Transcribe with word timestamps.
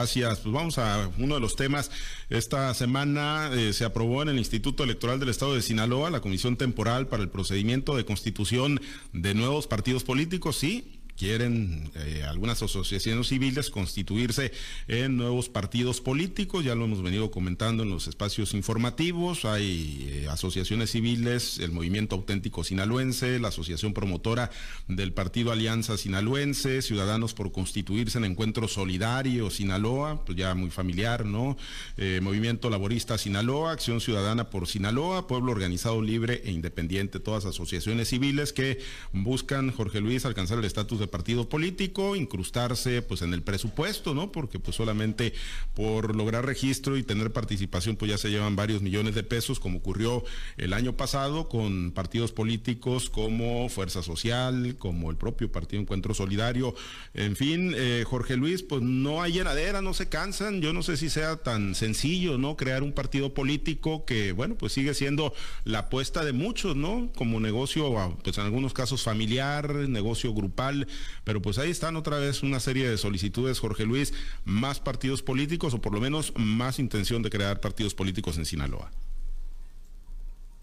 Gracias. 0.00 0.38
Pues 0.38 0.54
vamos 0.54 0.78
a 0.78 1.10
uno 1.18 1.34
de 1.34 1.42
los 1.42 1.56
temas. 1.56 1.90
Esta 2.30 2.72
semana 2.72 3.50
eh, 3.52 3.74
se 3.74 3.84
aprobó 3.84 4.22
en 4.22 4.30
el 4.30 4.38
Instituto 4.38 4.82
Electoral 4.82 5.20
del 5.20 5.28
Estado 5.28 5.54
de 5.54 5.60
Sinaloa 5.60 6.08
la 6.08 6.22
comisión 6.22 6.56
temporal 6.56 7.06
para 7.06 7.22
el 7.22 7.28
procedimiento 7.28 7.94
de 7.94 8.06
constitución 8.06 8.80
de 9.12 9.34
nuevos 9.34 9.66
partidos 9.66 10.02
políticos. 10.02 10.56
Sí, 10.56 10.99
quieren 11.20 11.90
eh, 11.96 12.24
algunas 12.26 12.62
asociaciones 12.62 13.28
civiles 13.28 13.68
constituirse 13.68 14.52
en 14.88 15.18
nuevos 15.18 15.50
partidos 15.50 16.00
políticos, 16.00 16.64
ya 16.64 16.74
lo 16.74 16.86
hemos 16.86 17.02
venido 17.02 17.30
comentando 17.30 17.82
en 17.82 17.90
los 17.90 18.08
espacios 18.08 18.54
informativos, 18.54 19.44
hay 19.44 20.06
eh, 20.08 20.28
asociaciones 20.30 20.92
civiles, 20.92 21.58
el 21.58 21.72
Movimiento 21.72 22.16
Auténtico 22.16 22.64
Sinaloense, 22.64 23.38
la 23.38 23.48
Asociación 23.48 23.92
Promotora 23.92 24.50
del 24.88 25.12
Partido 25.12 25.52
Alianza 25.52 25.98
Sinaloense, 25.98 26.80
Ciudadanos 26.80 27.34
por 27.34 27.52
Constituirse 27.52 28.16
en 28.16 28.24
Encuentro 28.24 28.66
Solidario 28.66 29.50
Sinaloa, 29.50 30.24
pues 30.24 30.38
ya 30.38 30.54
muy 30.54 30.70
familiar, 30.70 31.26
¿no? 31.26 31.58
Eh, 31.98 32.20
Movimiento 32.22 32.70
Laborista 32.70 33.18
Sinaloa, 33.18 33.72
Acción 33.72 34.00
Ciudadana 34.00 34.48
por 34.48 34.66
Sinaloa, 34.66 35.26
Pueblo 35.26 35.52
Organizado 35.52 36.00
Libre 36.00 36.40
e 36.46 36.50
Independiente, 36.50 37.20
todas 37.20 37.44
asociaciones 37.44 38.08
civiles 38.08 38.54
que 38.54 38.78
buscan, 39.12 39.70
Jorge 39.70 40.00
Luis, 40.00 40.24
alcanzar 40.24 40.58
el 40.58 40.64
estatus 40.64 40.98
de 40.98 41.09
partido 41.10 41.48
político, 41.48 42.16
incrustarse 42.16 43.02
pues 43.02 43.22
en 43.22 43.34
el 43.34 43.42
presupuesto, 43.42 44.14
¿no? 44.14 44.32
Porque 44.32 44.58
pues 44.58 44.76
solamente 44.76 45.32
por 45.74 46.16
lograr 46.16 46.46
registro 46.46 46.96
y 46.96 47.02
tener 47.02 47.32
participación 47.32 47.96
pues 47.96 48.10
ya 48.10 48.18
se 48.18 48.30
llevan 48.30 48.56
varios 48.56 48.82
millones 48.82 49.14
de 49.14 49.22
pesos, 49.22 49.60
como 49.60 49.78
ocurrió 49.78 50.24
el 50.56 50.72
año 50.72 50.96
pasado 50.96 51.48
con 51.48 51.92
partidos 51.92 52.32
políticos 52.32 53.10
como 53.10 53.68
Fuerza 53.68 54.02
Social, 54.02 54.76
como 54.78 55.10
el 55.10 55.16
propio 55.16 55.50
Partido 55.50 55.82
Encuentro 55.82 56.14
Solidario, 56.14 56.74
en 57.14 57.36
fin, 57.36 57.72
eh, 57.76 58.04
Jorge 58.06 58.36
Luis, 58.36 58.62
pues 58.62 58.82
no 58.82 59.22
hay 59.22 59.32
llenadera, 59.32 59.82
no 59.82 59.94
se 59.94 60.08
cansan, 60.08 60.60
yo 60.60 60.72
no 60.72 60.82
sé 60.82 60.96
si 60.96 61.10
sea 61.10 61.36
tan 61.36 61.74
sencillo, 61.74 62.38
¿no? 62.38 62.56
Crear 62.56 62.82
un 62.82 62.92
partido 62.92 63.34
político 63.34 64.04
que, 64.04 64.32
bueno, 64.32 64.56
pues 64.56 64.72
sigue 64.72 64.94
siendo 64.94 65.34
la 65.64 65.80
apuesta 65.80 66.24
de 66.24 66.32
muchos, 66.32 66.76
¿no? 66.76 67.10
Como 67.16 67.40
negocio, 67.40 68.16
pues 68.22 68.38
en 68.38 68.44
algunos 68.44 68.72
casos 68.72 69.02
familiar, 69.02 69.74
negocio 69.74 70.32
grupal, 70.34 70.86
pero 71.24 71.42
pues 71.42 71.58
ahí 71.58 71.70
están 71.70 71.96
otra 71.96 72.18
vez 72.18 72.42
una 72.42 72.60
serie 72.60 72.88
de 72.88 72.98
solicitudes, 72.98 73.58
Jorge 73.58 73.84
Luis, 73.84 74.12
más 74.44 74.80
partidos 74.80 75.22
políticos 75.22 75.74
o 75.74 75.80
por 75.80 75.94
lo 75.94 76.00
menos 76.00 76.32
más 76.36 76.78
intención 76.78 77.22
de 77.22 77.30
crear 77.30 77.60
partidos 77.60 77.94
políticos 77.94 78.38
en 78.38 78.44
Sinaloa. 78.44 78.90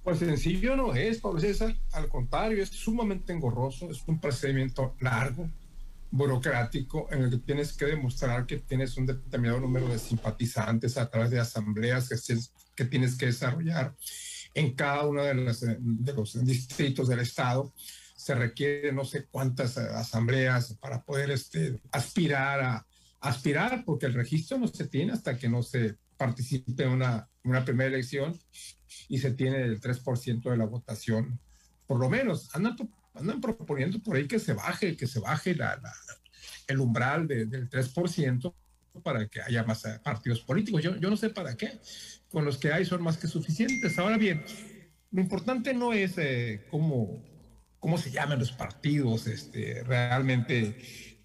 Pues 0.04 0.20
sencillo 0.20 0.78
no 0.78 0.96
es, 0.96 1.20
Pablo 1.20 1.42
César. 1.42 1.76
Al 1.92 2.08
contrario, 2.08 2.64
es 2.64 2.70
sumamente 2.70 3.34
engorroso, 3.34 3.92
es 3.92 4.02
un 4.08 4.22
procedimiento 4.22 4.96
largo, 5.02 5.50
burocrático, 6.12 7.08
en 7.12 7.24
el 7.24 7.30
que 7.30 7.38
tienes 7.40 7.74
que 7.74 7.86
demostrar 7.86 8.46
que 8.46 8.58
tienes 8.58 8.96
un 8.98 9.06
determinado 9.06 9.60
número 9.60 9.90
de 9.90 10.00
simpatizantes 10.00 10.98
a 10.98 11.10
través 11.10 11.32
de 11.32 11.40
asambleas 11.40 12.10
que, 12.76 12.86
tienes 12.86 13.18
que 13.18 13.28
desarrollar 13.28 13.96
en 14.54 14.74
cada 14.74 15.06
uno 15.06 15.24
de 15.24 16.14
los 16.14 16.46
distritos 16.46 17.10
del 17.10 17.20
Estado 17.20 17.74
se 18.28 18.36
requiere 18.36 18.92
no 18.92 19.06
sé 19.06 19.26
cuántas 19.32 19.78
eh, 19.78 19.88
asambleas 19.94 20.74
para 20.82 21.02
poder 21.02 21.32
este, 21.32 21.80
aspirar 21.94 22.60
a 22.60 22.88
aspirar, 23.22 23.86
porque 23.86 24.06
el 24.06 24.14
registro 24.14 24.58
no 24.58 24.68
se 24.68 24.86
tiene 24.86 25.14
hasta 25.14 25.38
que 25.38 25.48
no 25.48 25.64
se 25.64 25.96
participe 26.18 26.84
en 26.84 26.90
una, 26.90 27.30
una 27.46 27.64
primera 27.64 27.88
elección 27.88 28.38
y 29.08 29.20
se 29.20 29.32
tiene 29.32 29.62
el 29.62 29.80
3% 29.80 30.42
de 30.42 30.58
la 30.58 30.66
votación. 30.66 31.40
Por 31.88 32.00
lo 32.02 32.10
menos, 32.10 32.54
andan, 32.54 32.76
andan 33.14 33.40
proponiendo 33.40 33.98
por 34.00 34.18
ahí 34.18 34.28
que 34.28 34.40
se 34.40 34.52
baje, 34.52 34.98
que 34.98 35.08
se 35.08 35.22
baje 35.22 35.56
la, 35.56 35.82
el 36.68 36.80
umbral 36.82 37.28
del 37.28 37.70
3% 37.70 38.54
para 39.04 39.26
que 39.30 39.42
haya 39.42 39.64
más 39.64 39.86
eh, 39.86 40.02
partidos 40.04 40.42
políticos. 40.42 40.84
Yo, 40.84 40.98
yo 40.98 41.10
no 41.10 41.16
sé 41.16 41.30
para 41.30 41.56
qué. 41.56 41.80
Con 42.28 42.44
los 42.44 42.58
que 42.58 42.74
hay 42.74 42.84
son 42.84 43.02
más 43.02 43.18
que 43.18 43.28
suficientes. 43.28 43.98
Ahora 43.98 44.18
bien, 44.18 44.44
lo 45.12 45.22
importante 45.22 45.74
no 45.74 45.94
es 45.94 46.18
eh, 46.18 46.66
cómo 46.70 47.24
cómo 47.80 47.98
se 47.98 48.12
llaman 48.12 48.40
los 48.40 48.52
partidos, 48.52 49.28
este, 49.28 49.84
realmente 49.84 50.78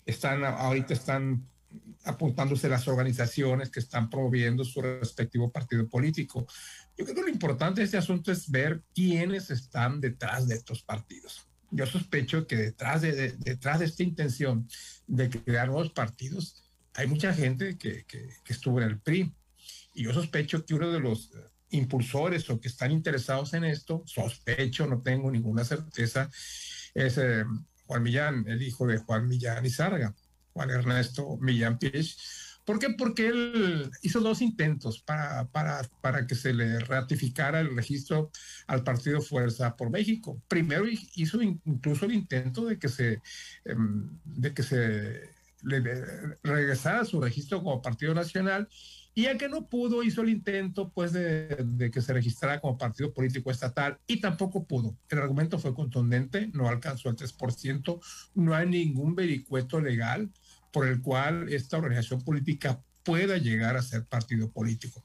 están, 0.04 0.44
ahorita 0.44 0.94
están 0.94 1.46
apuntándose 2.04 2.68
las 2.68 2.88
organizaciones 2.88 3.70
que 3.70 3.80
están 3.80 4.10
promoviendo 4.10 4.64
su 4.64 4.82
respectivo 4.82 5.52
partido 5.52 5.88
político. 5.88 6.46
Yo 6.96 7.04
creo 7.04 7.16
que 7.16 7.22
lo 7.22 7.28
importante 7.28 7.80
de 7.80 7.84
este 7.84 7.96
asunto 7.96 8.32
es 8.32 8.50
ver 8.50 8.82
quiénes 8.94 9.50
están 9.50 10.00
detrás 10.00 10.46
de 10.48 10.56
estos 10.56 10.82
partidos. 10.82 11.46
Yo 11.70 11.86
sospecho 11.86 12.46
que 12.46 12.56
detrás 12.56 13.00
de, 13.02 13.32
detrás 13.32 13.78
de 13.78 13.86
esta 13.86 14.02
intención 14.02 14.68
de 15.06 15.30
crear 15.30 15.68
nuevos 15.68 15.92
partidos, 15.92 16.70
hay 16.94 17.06
mucha 17.06 17.32
gente 17.32 17.78
que, 17.78 18.04
que, 18.04 18.28
que 18.44 18.52
estuvo 18.52 18.80
en 18.80 18.88
el 18.88 19.00
PRI. 19.00 19.32
Y 19.94 20.04
yo 20.04 20.12
sospecho 20.12 20.64
que 20.66 20.74
uno 20.74 20.90
de 20.90 21.00
los 21.00 21.30
impulsores 21.72 22.48
o 22.50 22.60
que 22.60 22.68
están 22.68 22.92
interesados 22.92 23.54
en 23.54 23.64
esto, 23.64 24.02
sospecho, 24.06 24.86
no 24.86 25.02
tengo 25.02 25.30
ninguna 25.30 25.64
certeza, 25.64 26.30
es 26.94 27.18
eh, 27.18 27.44
Juan 27.86 28.02
Millán, 28.02 28.44
el 28.46 28.62
hijo 28.62 28.86
de 28.86 28.98
Juan 28.98 29.28
Millán 29.28 29.64
y 29.66 29.70
Sarga, 29.70 30.14
Juan 30.52 30.70
Ernesto 30.70 31.36
Millán 31.38 31.78
Pich. 31.78 32.16
¿Por 32.64 32.78
qué? 32.78 32.90
Porque 32.96 33.26
él 33.26 33.90
hizo 34.02 34.20
dos 34.20 34.40
intentos 34.40 35.02
para, 35.02 35.48
para, 35.48 35.82
para 36.00 36.26
que 36.26 36.36
se 36.36 36.54
le 36.54 36.78
ratificara 36.78 37.60
el 37.60 37.74
registro 37.74 38.30
al 38.68 38.84
Partido 38.84 39.20
Fuerza 39.20 39.76
por 39.76 39.90
México. 39.90 40.40
Primero 40.46 40.84
hizo 41.16 41.42
incluso 41.42 42.06
el 42.06 42.12
intento 42.12 42.64
de 42.64 42.78
que 42.78 42.88
se, 42.88 43.20
em, 43.64 44.16
de 44.24 44.54
que 44.54 44.62
se 44.62 45.28
le 45.64 45.80
regresara 46.42 47.04
su 47.04 47.20
registro 47.20 47.62
como 47.62 47.82
Partido 47.82 48.14
Nacional 48.14 48.68
y 49.14 49.24
ya 49.24 49.36
que 49.36 49.48
no 49.48 49.68
pudo, 49.68 50.02
hizo 50.02 50.22
el 50.22 50.30
intento 50.30 50.90
pues 50.90 51.12
de, 51.12 51.90
que 51.92 52.00
se 52.00 52.12
registrara 52.12 52.60
como 52.60 52.78
partido 52.78 53.12
político 53.12 53.50
estatal 53.50 53.98
y 54.06 54.20
tampoco 54.20 54.66
pudo. 54.66 54.96
El 55.08 55.18
argumento 55.18 55.58
fue 55.58 55.74
contundente, 55.74 56.48
no 56.54 56.68
alcanzó 56.68 57.10
el 57.10 57.16
3%, 57.16 58.00
no 58.34 58.54
hay 58.54 58.68
ningún 58.68 59.14
vericueto 59.14 59.80
legal 59.80 60.30
por 60.72 60.86
el 60.86 61.02
cual 61.02 61.52
esta 61.52 61.76
organización 61.76 62.22
política 62.22 62.82
pueda 63.02 63.36
llegar 63.36 63.76
a 63.76 63.82
ser 63.82 64.06
partido 64.06 64.50
político. 64.50 65.02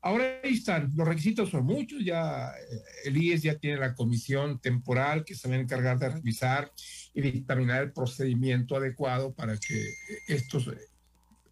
Ahora 0.00 0.40
ahí 0.42 0.54
están, 0.54 0.90
los 0.96 1.06
requisitos 1.06 1.50
son 1.50 1.64
muchos, 1.64 2.04
ya 2.04 2.48
eh, 2.48 2.82
el 3.04 3.16
IES 3.16 3.42
ya 3.42 3.58
tiene 3.58 3.78
la 3.78 3.94
comisión 3.94 4.58
temporal 4.60 5.24
que 5.24 5.36
se 5.36 5.48
va 5.48 5.54
a 5.54 5.58
encargar 5.58 5.98
de 5.98 6.08
revisar 6.08 6.72
y 7.14 7.20
dictaminar 7.20 7.82
el 7.82 7.92
procedimiento 7.92 8.76
adecuado 8.76 9.32
para 9.32 9.56
que 9.58 9.94
estos, 10.26 10.68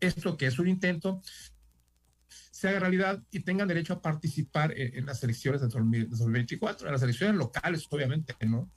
esto 0.01 0.37
que 0.37 0.47
es 0.47 0.59
un 0.59 0.67
intento 0.67 1.23
se 2.61 2.69
haga 2.69 2.81
realidad 2.81 3.23
y 3.31 3.41
tengan 3.41 3.69
derecho 3.69 3.95
a 3.95 4.03
participar 4.03 4.75
en, 4.77 5.07
las 5.07 5.25
elecciones 5.25 5.63
de 5.63 5.69
2024, 5.69 6.87
en 6.87 6.93
las 6.93 7.03
elecciones 7.03 7.37
locales, 7.37 7.87
obviamente, 7.89 8.35
¿no? 8.47 8.71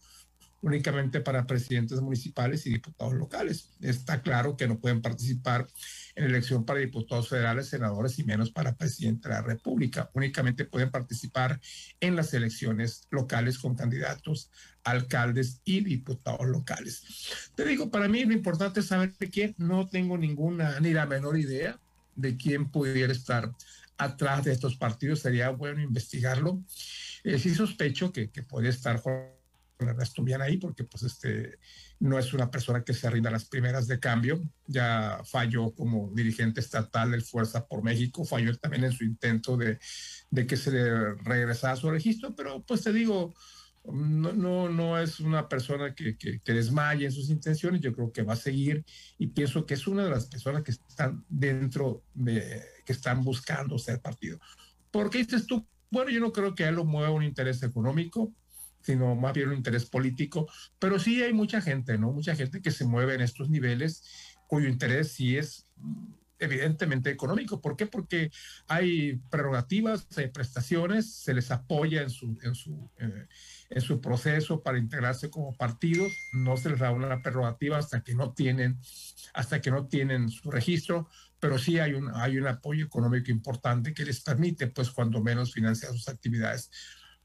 Únicamente 0.61 1.19
para 1.19 1.45
presidentes 1.45 1.99
municipales 1.99 2.65
y 2.65 2.69
diputados 2.69 3.13
locales. 3.13 3.73
Está 3.81 4.21
claro 4.21 4.55
que 4.55 4.69
no 4.69 4.79
pueden 4.79 5.01
participar 5.01 5.67
en 6.15 6.23
elección 6.23 6.63
para 6.63 6.79
diputados 6.79 7.27
federales, 7.27 7.67
senadores 7.67 8.17
y 8.19 8.23
menos 8.23 8.51
para 8.51 8.73
presidente 8.73 9.27
de 9.27 9.35
la 9.35 9.41
República. 9.41 10.09
Únicamente 10.13 10.63
pueden 10.63 10.89
participar 10.89 11.59
en 11.99 12.15
las 12.15 12.33
elecciones 12.33 13.05
locales 13.11 13.59
con 13.59 13.75
candidatos, 13.75 14.49
alcaldes 14.85 15.59
y 15.65 15.81
diputados 15.81 16.47
locales. 16.47 17.51
Te 17.53 17.65
digo, 17.65 17.91
para 17.91 18.07
mí 18.07 18.23
lo 18.23 18.31
importante 18.31 18.79
es 18.79 18.85
saber 18.85 19.11
quién. 19.29 19.53
No 19.57 19.89
tengo 19.89 20.17
ninguna 20.17 20.79
ni 20.79 20.93
la 20.93 21.05
menor 21.05 21.37
idea 21.37 21.77
de 22.15 22.37
quién 22.37 22.69
pudiera 22.69 23.11
estar 23.11 23.51
atrás 23.97 24.43
de 24.43 24.51
estos 24.51 24.75
partidos, 24.75 25.19
sería 25.19 25.49
bueno 25.49 25.81
investigarlo. 25.81 26.63
Eh, 27.23 27.39
sí 27.39 27.53
sospecho 27.53 28.11
que, 28.11 28.31
que 28.31 28.43
puede 28.43 28.69
estar 28.69 29.01
Ernesto 29.79 30.23
ahí, 30.41 30.57
porque 30.57 30.83
pues 30.83 31.03
este 31.03 31.59
no 31.99 32.19
es 32.19 32.33
una 32.33 32.51
persona 32.51 32.83
que 32.83 32.93
se 32.93 33.09
rinda 33.09 33.29
a 33.29 33.33
las 33.33 33.45
primeras 33.45 33.87
de 33.87 33.99
cambio, 33.99 34.41
ya 34.67 35.21
falló 35.25 35.73
como 35.73 36.11
dirigente 36.13 36.59
estatal 36.59 37.11
del 37.11 37.23
Fuerza 37.23 37.65
por 37.65 37.83
México, 37.83 38.25
falló 38.25 38.55
también 38.57 38.83
en 38.85 38.91
su 38.91 39.03
intento 39.03 39.55
de, 39.55 39.79
de 40.29 40.47
que 40.47 40.57
se 40.57 40.71
le 40.71 41.13
regresara 41.15 41.75
su 41.75 41.89
registro, 41.89 42.35
pero 42.35 42.61
pues 42.63 42.81
te 42.81 42.91
digo, 42.91 43.33
no, 43.85 44.31
no, 44.33 44.69
no 44.69 44.97
es 44.97 45.19
una 45.19 45.49
persona 45.49 45.93
que, 45.93 46.17
que, 46.17 46.53
desmaye 46.53 47.05
en 47.05 47.11
sus 47.11 47.29
intenciones, 47.29 47.81
yo 47.81 47.93
creo 47.93 48.11
que 48.11 48.23
va 48.23 48.33
a 48.33 48.37
seguir 48.37 48.85
y 49.17 49.27
pienso 49.27 49.65
que 49.65 49.73
es 49.73 49.87
una 49.87 50.05
de 50.05 50.09
las 50.09 50.27
personas 50.27 50.63
que 50.63 50.71
están 50.71 51.25
dentro 51.27 52.03
de, 52.13 52.61
que 52.85 52.93
están 52.93 53.23
buscando 53.23 53.77
ser 53.77 53.99
partido. 54.01 54.39
¿Por 54.91 55.09
qué 55.09 55.19
dices 55.19 55.47
tú? 55.47 55.67
Bueno, 55.91 56.11
yo 56.11 56.19
no 56.19 56.31
creo 56.31 56.55
que 56.55 56.63
a 56.63 56.69
él 56.69 56.75
lo 56.75 56.85
mueva 56.85 57.11
un 57.11 57.23
interés 57.23 57.61
económico, 57.61 58.33
sino 58.81 59.15
más 59.15 59.33
bien 59.33 59.49
un 59.49 59.55
interés 59.55 59.85
político, 59.85 60.47
pero 60.79 60.97
sí 60.99 61.21
hay 61.21 61.33
mucha 61.33 61.61
gente, 61.61 61.97
¿no? 61.97 62.11
Mucha 62.11 62.35
gente 62.35 62.61
que 62.61 62.71
se 62.71 62.85
mueve 62.85 63.15
en 63.15 63.21
estos 63.21 63.49
niveles 63.49 64.03
cuyo 64.47 64.67
interés 64.67 65.11
sí 65.11 65.37
es 65.37 65.67
evidentemente 66.45 67.09
económico. 67.09 67.61
¿Por 67.61 67.75
qué? 67.75 67.87
Porque 67.87 68.31
hay 68.67 69.17
prerrogativas, 69.29 70.07
hay 70.17 70.27
prestaciones, 70.27 71.13
se 71.13 71.33
les 71.33 71.51
apoya 71.51 72.01
en 72.01 72.09
su, 72.09 72.37
en 72.43 72.55
su, 72.55 72.89
eh, 72.97 73.27
en 73.69 73.81
su 73.81 74.01
proceso 74.01 74.61
para 74.61 74.77
integrarse 74.77 75.29
como 75.29 75.55
partidos, 75.55 76.11
no 76.33 76.57
se 76.57 76.69
les 76.69 76.79
da 76.79 76.91
una 76.91 77.21
prerrogativa 77.21 77.77
hasta 77.77 78.01
que 78.01 78.15
no 78.15 78.33
tienen, 78.33 78.79
hasta 79.33 79.61
que 79.61 79.71
no 79.71 79.87
tienen 79.87 80.29
su 80.29 80.51
registro, 80.51 81.09
pero 81.39 81.57
sí 81.57 81.79
hay 81.79 81.93
un, 81.93 82.09
hay 82.15 82.37
un 82.37 82.47
apoyo 82.47 82.85
económico 82.85 83.31
importante 83.31 83.93
que 83.93 84.05
les 84.05 84.21
permite, 84.21 84.67
pues, 84.67 84.89
cuando 84.91 85.21
menos 85.21 85.53
financiar 85.53 85.91
sus 85.91 86.07
actividades. 86.07 86.69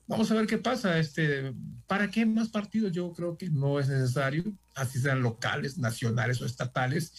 Vamos 0.09 0.31
a 0.31 0.35
ver 0.35 0.47
qué 0.47 0.56
pasa. 0.56 0.99
Este, 0.99 1.53
¿Para 1.87 2.11
qué 2.11 2.25
más 2.25 2.49
partidos? 2.49 2.93
Yo 2.93 3.12
creo 3.12 3.37
que 3.37 3.50
no 3.50 3.79
es 3.79 3.88
necesario, 3.88 4.43
así 4.75 4.99
sean 4.99 5.23
locales, 5.23 5.76
nacionales 5.76 6.41
o 6.41 6.47
estatales. 6.47 7.12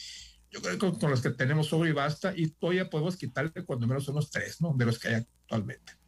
Yo 0.52 0.62
creo 0.62 0.80
que 0.80 1.00
con 1.00 1.12
los 1.12 1.22
que 1.22 1.30
tenemos 1.30 1.68
sobre 1.68 1.92
y 1.92 1.94
basta, 1.94 2.34
y 2.36 2.48
todavía 2.50 2.90
podemos 2.90 3.18
quitarle 3.18 3.52
cuando 3.66 3.88
menos 3.88 4.08
unos 4.08 4.32
tres, 4.32 4.62
¿no? 4.62 4.74
De 4.76 4.86
los 4.86 4.98
que 4.98 5.10
hay 5.10 5.14
actualmente. 5.16 5.99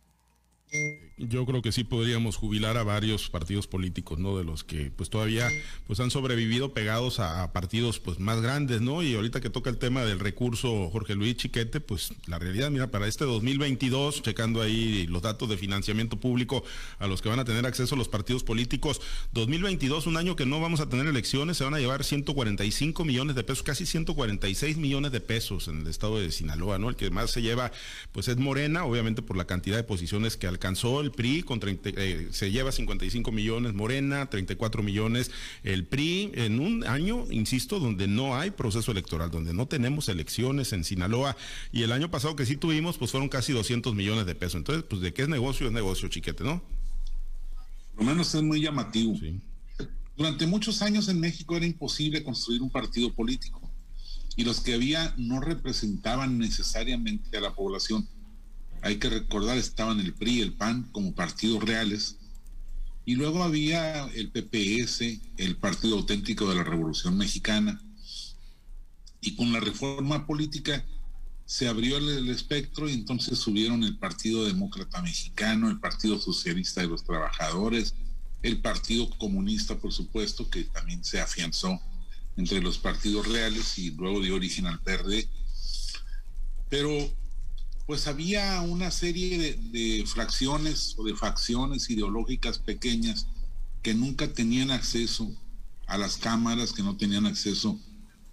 Yo 1.18 1.46
creo 1.46 1.62
que 1.62 1.72
sí 1.72 1.84
podríamos 1.84 2.36
jubilar 2.36 2.78
a 2.78 2.84
varios 2.84 3.30
partidos 3.30 3.68
políticos, 3.68 4.18
¿no? 4.18 4.38
De 4.38 4.44
los 4.44 4.64
que 4.64 4.90
pues 4.90 5.10
todavía 5.10 5.50
pues 5.86 6.00
han 6.00 6.10
sobrevivido 6.10 6.74
pegados 6.74 7.20
a, 7.20 7.52
partidos 7.52 8.00
pues 8.00 8.20
más 8.20 8.42
grandes, 8.42 8.82
¿no? 8.82 9.04
Y 9.04 9.14
ahorita 9.14 9.42
que 9.42 9.50
toca 9.50 9.70
el 9.70 9.78
tema 9.78 10.04
del 10.04 10.20
recurso 10.20 10.90
Jorge 10.90 11.14
Luis 11.16 11.36
Chiquete, 11.36 11.80
pues 11.80 12.14
la 12.26 12.40
realidad, 12.40 12.72
mira, 12.72 12.90
para 12.90 13.08
este 13.08 13.26
2022, 13.26 14.24
checando 14.24 14.62
ahí 14.62 15.06
los 15.08 15.22
datos 15.22 15.48
de 15.50 15.58
financiamiento 15.58 16.20
público 16.20 16.64
a 16.98 17.08
los 17.08 17.22
que 17.22 17.30
van 17.30 17.40
a 17.40 17.46
tener 17.46 17.66
acceso 17.66 17.96
los 17.96 18.08
partidos 18.08 18.44
políticos, 18.44 19.02
2022, 19.34 20.08
un 20.08 20.18
año 20.18 20.36
que 20.36 20.46
no 20.46 20.60
vamos 20.60 20.80
a 20.80 20.90
tener 20.90 21.06
elecciones, 21.06 21.58
se 21.58 21.66
van 21.66 21.76
a 21.76 21.80
llevar 21.80 22.04
145 22.04 23.06
millones 23.06 23.36
de 23.36 23.44
pesos, 23.44 23.64
casi 23.64 23.86
146 23.86 24.78
millones 24.78 25.12
de 25.12 25.22
pesos 25.22 25.68
en 25.68 25.82
el 25.82 25.88
estado 25.88 26.20
de 26.20 26.32
Sinaloa, 26.32 26.80
¿no? 26.80 26.90
El 26.90 26.96
que 26.96 27.12
más 27.12 27.30
se 27.32 27.42
lleva 27.42 27.72
pues 28.12 28.28
es 28.28 28.38
Morena, 28.38 28.86
obviamente 28.86 29.22
por 29.22 29.38
la 29.38 29.46
cantidad 29.46 29.76
de 29.76 29.84
posiciones 29.84 30.38
que 30.38 30.48
alcanzó 30.62 31.02
el 31.02 31.12
PRI, 31.12 31.42
con 31.42 31.60
eh, 31.64 32.28
se 32.32 32.52
lleva 32.52 32.72
55 32.72 33.32
millones 33.32 33.74
Morena, 33.74 34.30
34 34.30 34.84
millones 34.84 35.32
el 35.64 35.86
PRI, 35.86 36.32
en 36.36 36.60
un 36.60 36.86
año, 36.86 37.26
insisto, 37.32 37.80
donde 37.80 38.08
no 38.08 38.38
hay 38.38 38.52
proceso 38.52 38.92
electoral, 38.92 39.32
donde 39.32 39.56
no 39.56 39.66
tenemos 39.66 40.08
elecciones 40.08 40.72
en 40.72 40.84
Sinaloa, 40.84 41.36
y 41.72 41.82
el 41.82 41.92
año 41.92 42.12
pasado 42.12 42.36
que 42.36 42.46
sí 42.46 42.58
tuvimos, 42.58 43.00
pues 43.00 43.10
fueron 43.10 43.28
casi 43.28 43.54
200 43.54 43.96
millones 43.96 44.28
de 44.28 44.36
pesos. 44.36 44.56
Entonces, 44.58 44.84
pues 44.88 45.02
de 45.02 45.14
qué 45.16 45.24
es 45.24 45.30
negocio, 45.30 45.66
es 45.66 45.74
negocio, 45.74 46.08
chiquete, 46.10 46.44
¿no? 46.44 46.62
Por 47.96 48.06
lo 48.06 48.12
menos 48.12 48.36
es 48.36 48.44
muy 48.44 48.62
llamativo. 48.62 49.18
Durante 50.16 50.46
muchos 50.46 50.84
años 50.84 51.10
en 51.10 51.20
México 51.20 51.58
era 51.58 51.66
imposible 51.66 52.24
construir 52.24 52.62
un 52.62 52.70
partido 52.70 53.12
político 53.12 53.60
y 54.36 54.44
los 54.44 54.60
que 54.60 54.76
había 54.76 55.16
no 55.18 55.42
representaban 55.42 56.38
necesariamente 56.38 57.36
a 57.36 57.42
la 57.42 57.56
población 57.56 58.08
hay 58.82 58.98
que 58.98 59.10
recordar, 59.10 59.58
estaban 59.58 60.00
el 60.00 60.14
PRI 60.14 60.40
y 60.40 60.42
el 60.42 60.54
PAN 60.54 60.90
como 60.92 61.14
partidos 61.14 61.64
reales, 61.64 62.18
y 63.06 63.16
luego 63.16 63.44
había 63.44 64.06
el 64.08 64.30
PPS, 64.30 65.20
el 65.38 65.58
Partido 65.58 65.98
Auténtico 65.98 66.50
de 66.50 66.56
la 66.56 66.64
Revolución 66.64 67.18
Mexicana, 67.18 67.82
y 69.22 69.36
con 69.36 69.52
la 69.54 69.60
reforma 69.60 70.26
política 70.26 70.84
se 71.46 71.68
abrió 71.68 71.98
el, 71.98 72.30
espectro 72.30 72.90
y 72.90 72.94
entonces 72.94 73.38
subieron 73.38 73.84
el 73.84 73.98
Partido 73.98 74.46
Demócrata 74.46 75.02
Mexicano, 75.02 75.70
el 75.70 75.80
Partido 75.80 76.18
Socialista 76.20 76.82
de 76.82 76.88
los 76.88 77.04
Trabajadores, 77.04 77.94
el 78.42 78.62
Partido 78.62 79.10
Comunista, 79.18 79.78
por 79.78 79.92
supuesto, 79.92 80.50
que 80.50 80.64
también 80.64 81.04
se 81.04 81.20
afianzó 81.20 81.80
entre 82.38 82.62
los 82.62 82.78
partidos 82.78 83.28
reales 83.28 83.78
y 83.78 83.92
luego 83.92 84.22
dio 84.22 84.36
origen 84.36 84.66
al 84.66 84.80
PRD. 84.80 85.28
Pero 86.70 87.14
pues 87.86 88.08
había 88.08 88.62
una 88.62 88.92
serie 88.92 89.58
de, 89.58 90.06
fracciones 90.06 90.96
o 90.98 91.04
de 91.04 91.16
facciones 91.16 91.90
ideológicas 91.90 92.60
pequeñas 92.60 93.28
que 93.82 93.94
nunca 93.94 94.32
tenían 94.32 94.72
acceso 94.72 95.32
a 95.88 95.98
las 95.98 96.18
cámaras, 96.18 96.74
que 96.74 96.84
no 96.84 96.96
tenían 96.96 97.26
acceso 97.26 97.80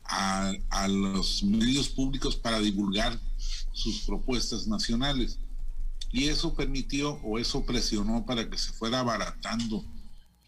a, 0.04 0.52
los 0.88 1.42
medios 1.42 1.88
públicos 1.88 2.36
para 2.36 2.60
divulgar 2.60 3.18
sus 3.72 4.02
propuestas 4.02 4.66
nacionales. 4.66 5.38
Y 6.12 6.28
eso 6.28 6.54
permitió 6.54 7.14
o 7.22 7.38
eso 7.38 7.64
presionó 7.64 8.24
para 8.24 8.48
que 8.48 8.56
se 8.56 8.72
fuera 8.72 9.00
abaratando 9.00 9.84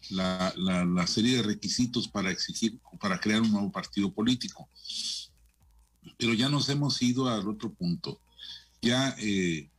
la, 0.09 0.53
la, 0.55 1.05
serie 1.05 1.37
de 1.37 1.43
requisitos 1.43 2.07
para 2.07 2.31
exigir 2.31 2.79
para 2.99 3.19
crear 3.19 3.41
un 3.41 3.51
nuevo 3.51 3.71
partido 3.71 4.11
político. 4.11 4.67
Pero 6.17 6.33
ya 6.33 6.49
nos 6.49 6.69
hemos 6.69 7.01
ido 7.01 7.27
al 7.27 7.47
otro 7.47 7.71
punto 7.71 8.19
ya 8.81 9.15
eh, 9.19 9.69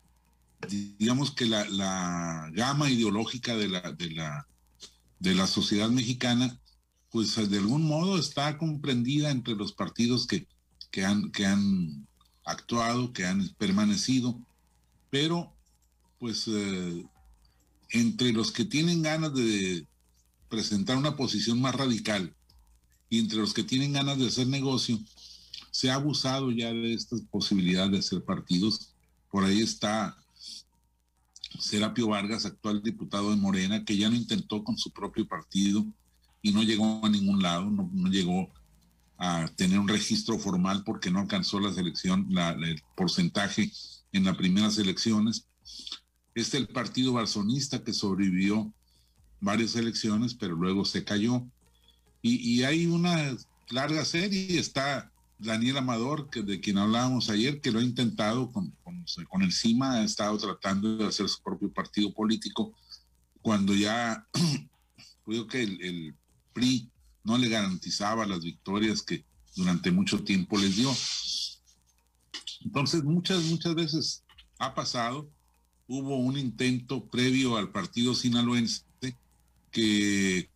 digamos 0.68 1.32
que 1.32 1.46
la, 1.46 2.50
gama 2.52 2.90
ideológica 2.90 3.56
de 3.56 3.68
la, 3.68 3.92
de, 3.92 4.10
la, 4.10 4.46
de 5.18 5.34
la 5.34 5.46
sociedad 5.46 5.90
mexicana, 5.90 6.58
pues 7.10 7.36
de 7.50 7.58
algún 7.58 7.84
modo 7.84 8.18
está 8.18 8.58
comprendida 8.58 9.30
entre 9.30 9.54
los 9.54 9.72
partidos 9.72 10.26
que, 10.26 10.46
que, 10.90 11.04
han, 11.04 11.30
que 11.32 11.46
han 11.46 12.06
actuado, 12.44 13.12
que 13.12 13.26
han 13.26 13.48
permanecido, 13.58 14.38
pero 15.10 15.52
pues 16.18 16.46
eh, 16.48 17.04
entre 17.90 18.32
los 18.32 18.52
que 18.52 18.64
tienen 18.64 19.02
ganas 19.02 19.34
de 19.34 19.86
presentar 20.48 20.96
una 20.96 21.16
posición 21.16 21.60
más 21.60 21.74
radical 21.74 22.34
y 23.10 23.18
entre 23.18 23.38
los 23.38 23.52
que 23.52 23.64
tienen 23.64 23.92
ganas 23.92 24.18
de 24.18 24.28
hacer 24.28 24.46
negocio, 24.46 24.98
se 25.72 25.90
ha 25.90 25.96
abusado 25.96 26.52
ya 26.52 26.72
de 26.72 26.94
esta 26.94 27.16
posibilidad 27.30 27.90
de 27.90 27.98
hacer 27.98 28.22
partidos 28.22 28.92
por 29.32 29.44
ahí 29.44 29.62
está 29.62 30.14
Serapio 31.58 32.08
Vargas, 32.08 32.44
actual 32.44 32.82
diputado 32.82 33.30
de 33.30 33.36
Morena, 33.36 33.82
que 33.82 33.96
ya 33.96 34.10
lo 34.10 34.14
intentó 34.14 34.62
con 34.62 34.76
su 34.76 34.90
propio 34.90 35.26
partido 35.26 35.86
y 36.42 36.52
no 36.52 36.62
llegó 36.62 37.04
a 37.04 37.08
ningún 37.08 37.42
lado, 37.42 37.70
no, 37.70 37.90
llegó 38.10 38.52
a 39.16 39.48
tener 39.56 39.78
un 39.78 39.88
registro 39.88 40.38
formal 40.38 40.84
porque 40.84 41.10
no 41.10 41.20
alcanzó 41.20 41.60
la 41.60 41.72
selección, 41.72 42.28
el 42.62 42.82
porcentaje 42.94 43.72
en 44.12 44.24
las 44.24 44.36
primeras 44.36 44.76
elecciones. 44.78 45.46
Este 46.34 46.58
el 46.58 46.68
partido 46.68 47.14
barzonista 47.14 47.82
que 47.82 47.94
sobrevivió 47.94 48.72
varias 49.40 49.76
elecciones, 49.76 50.34
pero 50.34 50.56
luego 50.56 50.84
se 50.84 51.04
cayó. 51.04 51.46
Y, 52.20 52.36
y 52.36 52.64
hay 52.64 52.86
una 52.86 53.36
larga 53.70 54.04
serie, 54.04 54.58
está 54.58 55.11
Daniel 55.42 55.78
Amador, 55.78 56.30
de 56.30 56.60
quien 56.60 56.78
hablábamos 56.78 57.28
ayer, 57.28 57.60
que 57.60 57.72
lo 57.72 57.80
ha 57.80 57.82
intentado 57.82 58.50
con, 58.52 58.70
con, 59.28 59.42
el 59.42 59.52
CIMA, 59.52 59.94
ha 59.94 60.04
estado 60.04 60.38
tratando 60.38 60.96
de 60.96 61.06
hacer 61.06 61.28
su 61.28 61.42
propio 61.42 61.72
partido 61.72 62.12
político, 62.12 62.72
cuando 63.40 63.74
ya 63.74 64.26
creo 65.24 65.46
que 65.46 65.62
el, 65.62 66.14
PRI 66.52 66.90
no 67.24 67.38
le 67.38 67.48
garantizaba 67.48 68.26
las 68.26 68.44
victorias 68.44 69.02
que 69.02 69.24
durante 69.56 69.90
mucho 69.90 70.22
tiempo 70.22 70.58
les 70.58 70.76
dio. 70.76 70.94
Entonces, 72.60 73.02
muchas, 73.02 73.42
muchas 73.44 73.74
veces 73.74 74.24
ha 74.58 74.74
pasado, 74.74 75.30
hubo 75.86 76.18
un 76.18 76.36
intento 76.36 77.08
previo 77.08 77.56
al 77.56 77.72
partido 77.72 78.14
sinaloense 78.14 78.84
que 79.70 80.50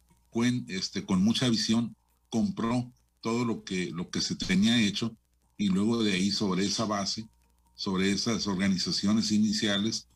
este, 0.69 1.07
con 1.07 1.23
mucha 1.23 1.49
visión 1.49 1.97
compró 2.29 2.93
todo 3.27 3.45
lo 3.45 3.65
que, 3.65 3.91
lo 3.91 4.09
que 4.09 4.21
se 4.21 4.37
tenía 4.37 4.81
hecho 4.81 5.13
y 5.59 5.67
luego 5.67 6.01
de 6.01 6.13
ahí 6.13 6.31
sobre 6.31 6.65
esa 6.65 6.85
base, 6.85 7.29
sobre 7.75 8.13
esas 8.13 8.47
organizaciones 8.47 9.33
iniciales, 9.33 10.07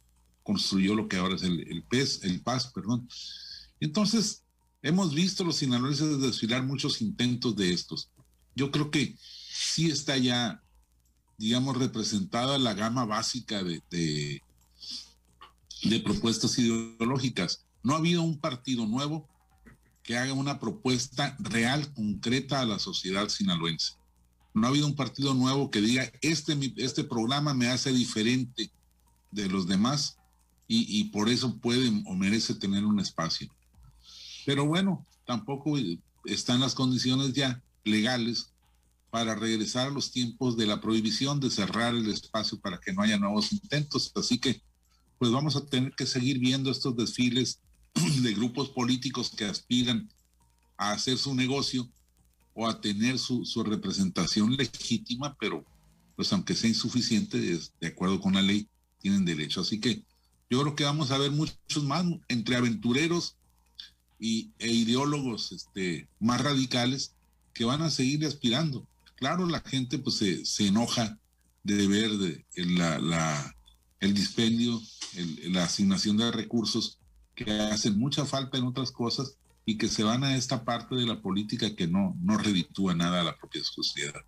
construyó 0.44 0.94
lo 0.94 1.08
que 1.08 1.16
ahora 1.16 1.34
es 1.34 1.42
el, 1.42 1.84
PES, 1.90 2.22
el 2.22 2.40
PAS, 2.40 2.68
perdón. 2.68 3.08
Entonces, 3.80 4.44
hemos 4.80 5.12
visto 5.12 5.42
los 5.42 5.56
sinaloenses 5.56 6.20
desfilar 6.20 6.62
muchos 6.62 7.02
intentos 7.02 7.56
de 7.56 7.72
estos. 7.72 8.10
Yo 8.54 8.70
creo 8.70 8.92
que 8.92 9.16
sí 9.18 9.90
está 9.90 10.16
ya, 10.16 10.62
digamos, 11.36 11.78
representada 11.78 12.58
la 12.58 12.74
gama 12.74 13.06
básica 13.06 13.64
de, 13.64 13.82
de 13.90 14.40
propuestas 16.04 16.56
ideológicas. 16.60 17.66
No 17.82 17.94
ha 17.94 17.98
habido 17.98 18.22
un 18.22 18.38
partido 18.38 18.86
nuevo 18.86 19.28
que 20.02 20.16
haga 20.16 20.32
una 20.32 20.58
propuesta 20.58 21.36
real, 21.38 21.92
concreta 21.92 22.60
a 22.60 22.66
la 22.66 22.78
sociedad 22.78 23.28
sinaloense. 23.28 23.94
No 24.54 24.66
ha 24.66 24.70
habido 24.70 24.86
un 24.86 24.96
partido 24.96 25.34
nuevo 25.34 25.70
que 25.70 25.80
diga, 25.80 26.10
este, 26.22 26.56
este 26.76 27.04
programa 27.04 27.54
me 27.54 27.68
hace 27.68 27.92
diferente 27.92 28.70
de 29.30 29.48
los 29.48 29.66
demás 29.66 30.16
y, 30.72 31.04
por 31.04 31.28
eso 31.28 31.58
puede 31.58 31.88
o 32.06 32.14
merece 32.14 32.54
tener 32.54 32.84
un 32.84 33.00
espacio. 33.00 33.52
Pero 34.46 34.66
bueno, 34.66 35.04
tampoco 35.26 35.76
están 36.24 36.60
las 36.60 36.76
condiciones 36.76 37.32
ya 37.32 37.60
legales 37.82 38.52
para 39.10 39.34
regresar 39.34 39.88
a 39.88 39.90
los 39.90 40.12
tiempos 40.12 40.56
de 40.56 40.66
la 40.66 40.80
prohibición 40.80 41.40
de 41.40 41.50
cerrar 41.50 41.94
el 41.94 42.08
espacio 42.08 42.60
para 42.60 42.78
que 42.78 42.92
no 42.92 43.02
haya 43.02 43.18
nuevos 43.18 43.52
intentos. 43.52 44.12
Así 44.14 44.38
que, 44.38 44.62
pues 45.18 45.32
vamos 45.32 45.56
a 45.56 45.66
tener 45.66 45.92
que 45.96 46.06
seguir 46.06 46.38
viendo 46.38 46.70
estos 46.70 46.96
desfiles 46.96 47.60
de 48.22 48.34
grupos 48.34 48.70
políticos 48.70 49.30
que 49.36 49.44
aspiran 49.44 50.08
a 50.76 50.92
hacer 50.92 51.18
su 51.18 51.34
negocio 51.34 51.88
o 52.54 52.66
a 52.66 52.80
tener 52.80 53.18
su, 53.18 53.44
representación 53.64 54.56
legítima, 54.56 55.36
pero 55.38 55.64
pues 56.16 56.32
aunque 56.32 56.54
sea 56.54 56.68
insuficiente, 56.68 57.38
de 57.38 57.86
acuerdo 57.86 58.20
con 58.20 58.34
la 58.34 58.42
ley, 58.42 58.68
tienen 59.00 59.24
derecho. 59.24 59.62
Así 59.62 59.80
que 59.80 60.02
yo 60.50 60.60
creo 60.60 60.74
que 60.74 60.84
vamos 60.84 61.10
a 61.10 61.18
ver 61.18 61.30
muchos 61.30 61.84
más 61.84 62.04
entre 62.28 62.56
aventureros 62.56 63.36
y, 64.18 64.50
e 64.58 64.68
ideólogos 64.68 65.52
este, 65.52 66.08
más 66.18 66.40
radicales 66.40 67.14
que 67.54 67.64
van 67.64 67.82
a 67.82 67.90
seguir 67.90 68.24
aspirando. 68.26 68.86
Claro, 69.16 69.46
la 69.46 69.60
gente 69.60 69.98
pues 69.98 70.16
se, 70.16 70.44
se 70.44 70.66
enoja 70.66 71.18
de 71.62 71.86
ver 71.86 72.10
la, 72.56 73.54
el 74.00 74.14
dispendio, 74.14 74.80
la 75.44 75.64
asignación 75.64 76.16
de 76.16 76.30
recursos 76.32 76.99
que 77.44 77.52
hacen 77.52 77.98
mucha 77.98 78.24
falta 78.24 78.58
en 78.58 78.64
otras 78.64 78.92
cosas 78.92 79.36
y 79.64 79.78
que 79.78 79.88
se 79.88 80.02
van 80.02 80.24
a 80.24 80.36
esta 80.36 80.64
parte 80.64 80.94
de 80.94 81.06
la 81.06 81.20
política 81.20 81.74
que 81.74 81.86
no, 81.86 82.16
no 82.20 82.36
reditúa 82.36 82.94
nada 82.94 83.20
a 83.20 83.24
la 83.24 83.36
propia 83.36 83.62
sociedad. 83.64 84.20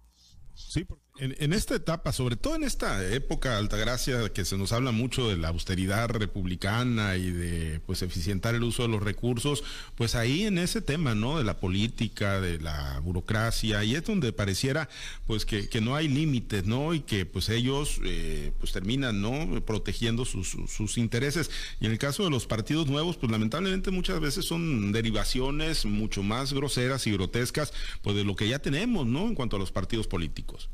Sí, 0.54 0.84
porque 0.84 1.04
en, 1.22 1.52
esta 1.52 1.76
etapa, 1.76 2.12
sobre 2.12 2.34
todo 2.34 2.56
en 2.56 2.64
esta 2.64 3.08
época, 3.14 3.56
Altagracia, 3.56 4.28
que 4.30 4.44
se 4.44 4.58
nos 4.58 4.72
habla 4.72 4.90
mucho 4.90 5.28
de 5.28 5.36
la 5.36 5.48
austeridad 5.48 6.08
republicana 6.08 7.16
y 7.16 7.30
de 7.30 7.80
pues 7.86 8.02
eficientar 8.02 8.56
el 8.56 8.64
uso 8.64 8.82
de 8.82 8.88
los 8.88 9.00
recursos, 9.00 9.62
pues 9.94 10.16
ahí 10.16 10.42
en 10.42 10.58
ese 10.58 10.80
tema, 10.80 11.14
¿no? 11.14 11.38
De 11.38 11.44
la 11.44 11.60
política, 11.60 12.40
de 12.40 12.58
la 12.58 12.98
burocracia, 13.04 13.84
y 13.84 13.94
es 13.94 14.04
donde 14.04 14.32
pareciera 14.32 14.88
pues 15.28 15.46
que, 15.46 15.80
no 15.80 15.94
hay 15.94 16.08
límites, 16.08 16.66
¿no? 16.66 16.92
Y 16.92 17.00
que 17.00 17.24
pues 17.24 17.48
ellos 17.50 18.00
eh, 18.04 18.50
pues 18.58 18.72
terminan, 18.72 19.22
¿no? 19.22 19.64
Protegiendo 19.64 20.24
sus, 20.24 20.56
sus 20.66 20.98
intereses. 20.98 21.52
Y 21.80 21.86
en 21.86 21.92
el 21.92 21.98
caso 21.98 22.24
de 22.24 22.30
los 22.30 22.46
partidos 22.48 22.88
nuevos, 22.88 23.16
pues 23.16 23.30
lamentablemente 23.30 23.92
muchas 23.92 24.18
veces 24.18 24.44
son 24.44 24.90
derivaciones 24.90 25.84
mucho 25.84 26.24
más 26.24 26.52
groseras 26.52 27.06
y 27.06 27.12
grotescas, 27.12 27.72
pues 28.02 28.16
de 28.16 28.24
lo 28.24 28.34
que 28.34 28.48
ya 28.48 28.58
tenemos, 28.58 29.06
¿no? 29.06 29.28
En 29.28 29.36
cuanto 29.36 29.54
a 29.54 29.60
los 29.60 29.70
partidos 29.70 30.08
políticos. 30.08 30.68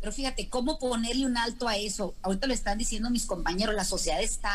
Pero 0.00 0.12
fíjate, 0.12 0.48
¿cómo 0.48 0.78
ponerle 0.78 1.26
un 1.26 1.36
alto 1.36 1.68
a 1.68 1.76
eso? 1.76 2.14
Ahorita 2.22 2.46
lo 2.46 2.54
están 2.54 2.78
diciendo 2.78 3.10
mis 3.10 3.26
compañeros, 3.26 3.74
la 3.74 3.84
sociedad 3.84 4.22
está 4.22 4.54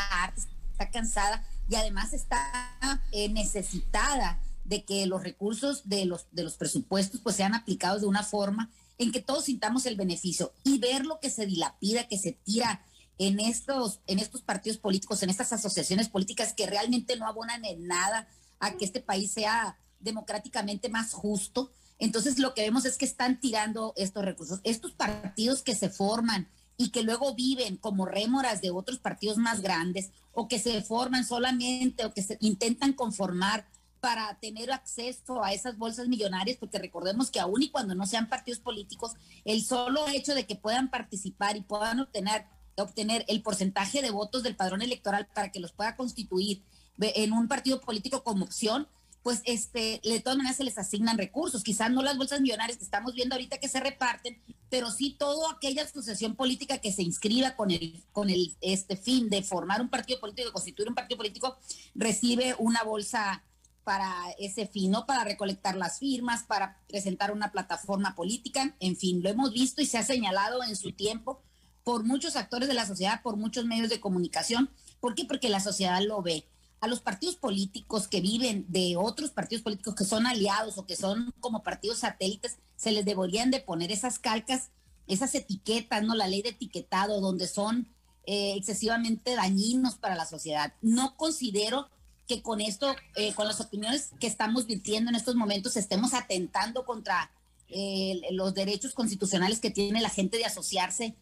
está 0.75 0.91
cansada 0.91 1.43
y 1.69 1.75
además 1.75 2.11
está 2.13 3.01
eh, 3.11 3.29
necesitada 3.29 4.39
de 4.65 4.83
que 4.83 5.05
los 5.05 5.23
recursos 5.23 5.87
de 5.87 6.05
los, 6.05 6.27
de 6.31 6.43
los 6.43 6.57
presupuestos 6.57 7.21
pues 7.21 7.37
sean 7.37 7.55
aplicados 7.55 8.01
de 8.01 8.07
una 8.07 8.23
forma 8.23 8.69
en 8.97 9.11
que 9.11 9.21
todos 9.21 9.45
sintamos 9.45 9.85
el 9.85 9.95
beneficio 9.95 10.53
y 10.63 10.79
ver 10.79 11.05
lo 11.05 11.19
que 11.19 11.29
se 11.29 11.45
dilapida, 11.45 12.07
que 12.07 12.17
se 12.17 12.33
tira 12.33 12.83
en 13.17 13.39
estos, 13.39 14.01
en 14.07 14.19
estos 14.19 14.41
partidos 14.41 14.77
políticos, 14.77 15.23
en 15.23 15.29
estas 15.29 15.53
asociaciones 15.53 16.09
políticas 16.09 16.53
que 16.53 16.65
realmente 16.65 17.15
no 17.15 17.27
abonan 17.27 17.63
en 17.63 17.87
nada 17.87 18.27
a 18.59 18.75
que 18.75 18.85
este 18.85 18.99
país 18.99 19.31
sea 19.31 19.77
democráticamente 19.99 20.89
más 20.89 21.13
justo, 21.13 21.71
entonces 21.99 22.39
lo 22.39 22.53
que 22.53 22.63
vemos 22.63 22.85
es 22.85 22.97
que 22.97 23.05
están 23.05 23.39
tirando 23.39 23.93
estos 23.95 24.23
recursos. 24.23 24.59
Estos 24.63 24.91
partidos 24.93 25.61
que 25.61 25.75
se 25.75 25.89
forman 25.89 26.49
y 26.77 26.89
que 26.89 27.03
luego 27.03 27.35
viven 27.35 27.77
como 27.77 28.05
rémoras 28.05 28.61
de 28.61 28.71
otros 28.71 28.99
partidos 28.99 29.37
más 29.37 29.61
grandes 29.61 30.11
o 30.33 30.47
que 30.47 30.59
se 30.59 30.81
forman 30.81 31.25
solamente 31.25 32.05
o 32.05 32.13
que 32.13 32.21
se 32.21 32.37
intentan 32.41 32.93
conformar 32.93 33.67
para 34.01 34.37
tener 34.39 34.71
acceso 34.71 35.43
a 35.43 35.53
esas 35.53 35.79
bolsas 35.79 36.07
millonarias, 36.07 36.57
porque 36.57 36.77
recordemos 36.77 37.31
que 37.31 37.39
aún 37.39 37.63
y 37.63 37.71
cuando 37.71 37.95
no 37.95 38.05
sean 38.05 38.29
partidos 38.29 38.59
políticos, 38.59 39.13
el 39.45 39.63
solo 39.63 40.07
hecho 40.09 40.35
de 40.35 40.45
que 40.45 40.55
puedan 40.55 40.91
participar 40.91 41.57
y 41.57 41.61
puedan 41.61 42.01
obtener, 42.01 42.45
obtener 42.77 43.25
el 43.27 43.41
porcentaje 43.41 44.03
de 44.03 44.11
votos 44.11 44.43
del 44.43 44.55
padrón 44.55 44.83
electoral 44.83 45.27
para 45.33 45.51
que 45.51 45.59
los 45.59 45.71
pueda 45.71 45.95
constituir 45.95 46.63
en 46.99 47.33
un 47.33 47.47
partido 47.47 47.81
político 47.81 48.23
como 48.23 48.45
opción, 48.45 48.87
pues 49.25 49.41
este, 49.45 49.99
de 50.03 50.19
todas 50.19 50.37
maneras 50.37 50.57
se 50.57 50.63
les 50.63 50.77
asignan 50.77 51.17
recursos, 51.17 51.63
quizás 51.63 51.89
no 51.89 52.03
las 52.03 52.15
bolsas 52.15 52.41
millonarias 52.41 52.77
que 52.77 52.83
estamos 52.83 53.15
viendo 53.15 53.33
ahorita 53.33 53.57
que 53.57 53.67
se 53.67 53.79
reparten, 53.79 54.39
pero 54.69 54.91
sí 54.91 55.15
toda 55.17 55.51
aquella 55.51 55.81
asociación 55.81 56.35
política 56.35 56.77
que 56.77 56.91
se 56.91 57.01
inscriba 57.01 57.55
con 57.55 57.71
el, 57.71 58.03
con 58.11 58.29
el 58.29 58.55
este 58.61 58.95
fin 58.95 59.31
de 59.31 59.41
formar 59.41 59.81
un 59.81 59.89
partido 59.89 60.19
político, 60.19 60.49
de 60.49 60.53
constituir 60.53 60.89
un 60.89 60.93
partido 60.93 61.17
político, 61.17 61.57
recibe 61.95 62.55
una 62.59 62.83
bolsa 62.83 63.41
para 63.83 64.13
ese 64.37 64.67
fin, 64.67 64.91
¿no? 64.91 65.07
Para 65.07 65.23
recolectar 65.23 65.75
las 65.75 65.97
firmas, 65.97 66.43
para 66.43 66.79
presentar 66.87 67.31
una 67.31 67.51
plataforma 67.51 68.13
política, 68.13 68.75
en 68.79 68.95
fin, 68.95 69.23
lo 69.23 69.29
hemos 69.29 69.53
visto 69.53 69.81
y 69.81 69.87
se 69.87 69.97
ha 69.97 70.03
señalado 70.03 70.61
en 70.61 70.75
su 70.75 70.91
tiempo 70.91 71.41
por 71.83 72.03
muchos 72.03 72.35
actores 72.35 72.67
de 72.67 72.75
la 72.75 72.85
sociedad, 72.85 73.23
por 73.23 73.37
muchos 73.37 73.65
medios 73.65 73.89
de 73.89 73.99
comunicación. 73.99 74.69
¿Por 74.99 75.15
qué? 75.15 75.25
Porque 75.25 75.49
la 75.49 75.61
sociedad 75.61 75.99
lo 76.03 76.21
ve 76.21 76.45
a 76.85 76.87
los 76.87 77.01
partidos 77.01 77.35
políticos 77.35 78.07
que 78.07 78.21
viven 78.21 78.63
de 78.69 78.95
otros 78.95 79.31
partidos 79.31 79.63
políticos 79.63 79.95
que 79.95 80.05
son 80.05 80.27
aliados 80.27 80.77
o 80.77 80.85
que 80.85 80.95
son 80.95 81.33
como 81.39 81.63
partidos 81.63 81.99
satélites, 81.99 82.57
se 82.75 82.91
les 82.91 83.03
deberían 83.03 83.49
de 83.49 83.59
poner 83.59 83.91
esas 83.91 84.19
calcas, 84.19 84.69
esas 85.07 85.33
etiquetas, 85.33 86.03
¿no? 86.03 86.13
La 86.13 86.27
ley 86.27 86.43
de 86.43 86.49
etiquetado, 86.49 87.21
donde 87.21 87.47
son 87.47 87.87
eh, 88.27 88.53
excesivamente 88.55 89.33
dañinos 89.33 89.95
para 89.95 90.13
la 90.13 90.27
sociedad. 90.27 90.73
No 90.83 91.17
considero 91.17 91.89
que 92.27 92.43
con 92.43 92.61
esto, 92.61 92.95
eh, 93.15 93.33
con 93.33 93.47
las 93.47 93.59
opiniones 93.61 94.11
que 94.19 94.27
estamos 94.27 94.67
virtiendo 94.67 95.09
en 95.09 95.15
estos 95.15 95.33
momentos, 95.33 95.77
estemos 95.77 96.13
atentando 96.13 96.85
contra 96.85 97.31
eh, 97.67 98.21
los 98.29 98.53
derechos 98.53 98.93
constitucionales 98.93 99.59
que 99.59 99.71
tiene 99.71 100.01
la 100.01 100.09
gente 100.09 100.37
de 100.37 100.45
asociarse 100.45 101.15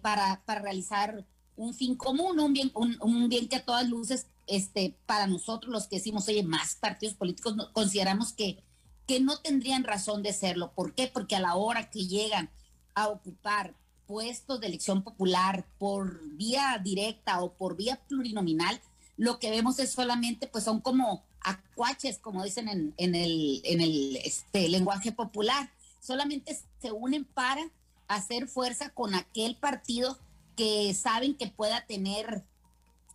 para, 0.00 0.42
para 0.44 0.60
realizar 0.60 1.24
un 1.56 1.72
fin 1.72 1.94
común, 1.94 2.40
un 2.40 2.52
bien, 2.52 2.72
un 2.74 3.28
bien 3.28 3.48
que 3.48 3.56
a 3.56 3.64
todas 3.64 3.88
luces 3.88 4.26
este, 4.46 4.96
para 5.06 5.26
nosotros 5.26 5.72
los 5.72 5.86
que 5.86 5.96
decimos, 5.96 6.28
oye, 6.28 6.42
más 6.42 6.74
partidos 6.74 7.14
políticos, 7.14 7.54
consideramos 7.72 8.32
que, 8.32 8.62
que 9.06 9.20
no 9.20 9.38
tendrían 9.38 9.84
razón 9.84 10.22
de 10.22 10.32
serlo. 10.32 10.72
¿Por 10.72 10.94
qué? 10.94 11.08
Porque 11.08 11.36
a 11.36 11.40
la 11.40 11.54
hora 11.54 11.90
que 11.90 12.06
llegan 12.06 12.50
a 12.94 13.08
ocupar 13.08 13.74
puestos 14.06 14.60
de 14.60 14.66
elección 14.66 15.02
popular 15.02 15.66
por 15.78 16.20
vía 16.36 16.80
directa 16.82 17.40
o 17.42 17.54
por 17.54 17.76
vía 17.76 18.00
plurinominal, 18.08 18.80
lo 19.16 19.38
que 19.38 19.50
vemos 19.50 19.78
es 19.78 19.92
solamente, 19.92 20.46
pues 20.46 20.64
son 20.64 20.80
como 20.80 21.24
acuaches, 21.40 22.18
como 22.18 22.44
dicen 22.44 22.68
en, 22.68 22.94
en 22.96 23.14
el, 23.14 23.60
en 23.64 23.80
el 23.80 24.16
este, 24.16 24.68
lenguaje 24.68 25.12
popular. 25.12 25.70
Solamente 26.00 26.58
se 26.80 26.92
unen 26.92 27.24
para 27.24 27.62
hacer 28.08 28.48
fuerza 28.48 28.90
con 28.90 29.14
aquel 29.14 29.56
partido 29.56 30.18
que 30.56 30.92
saben 30.94 31.34
que 31.34 31.46
pueda 31.46 31.86
tener 31.86 32.44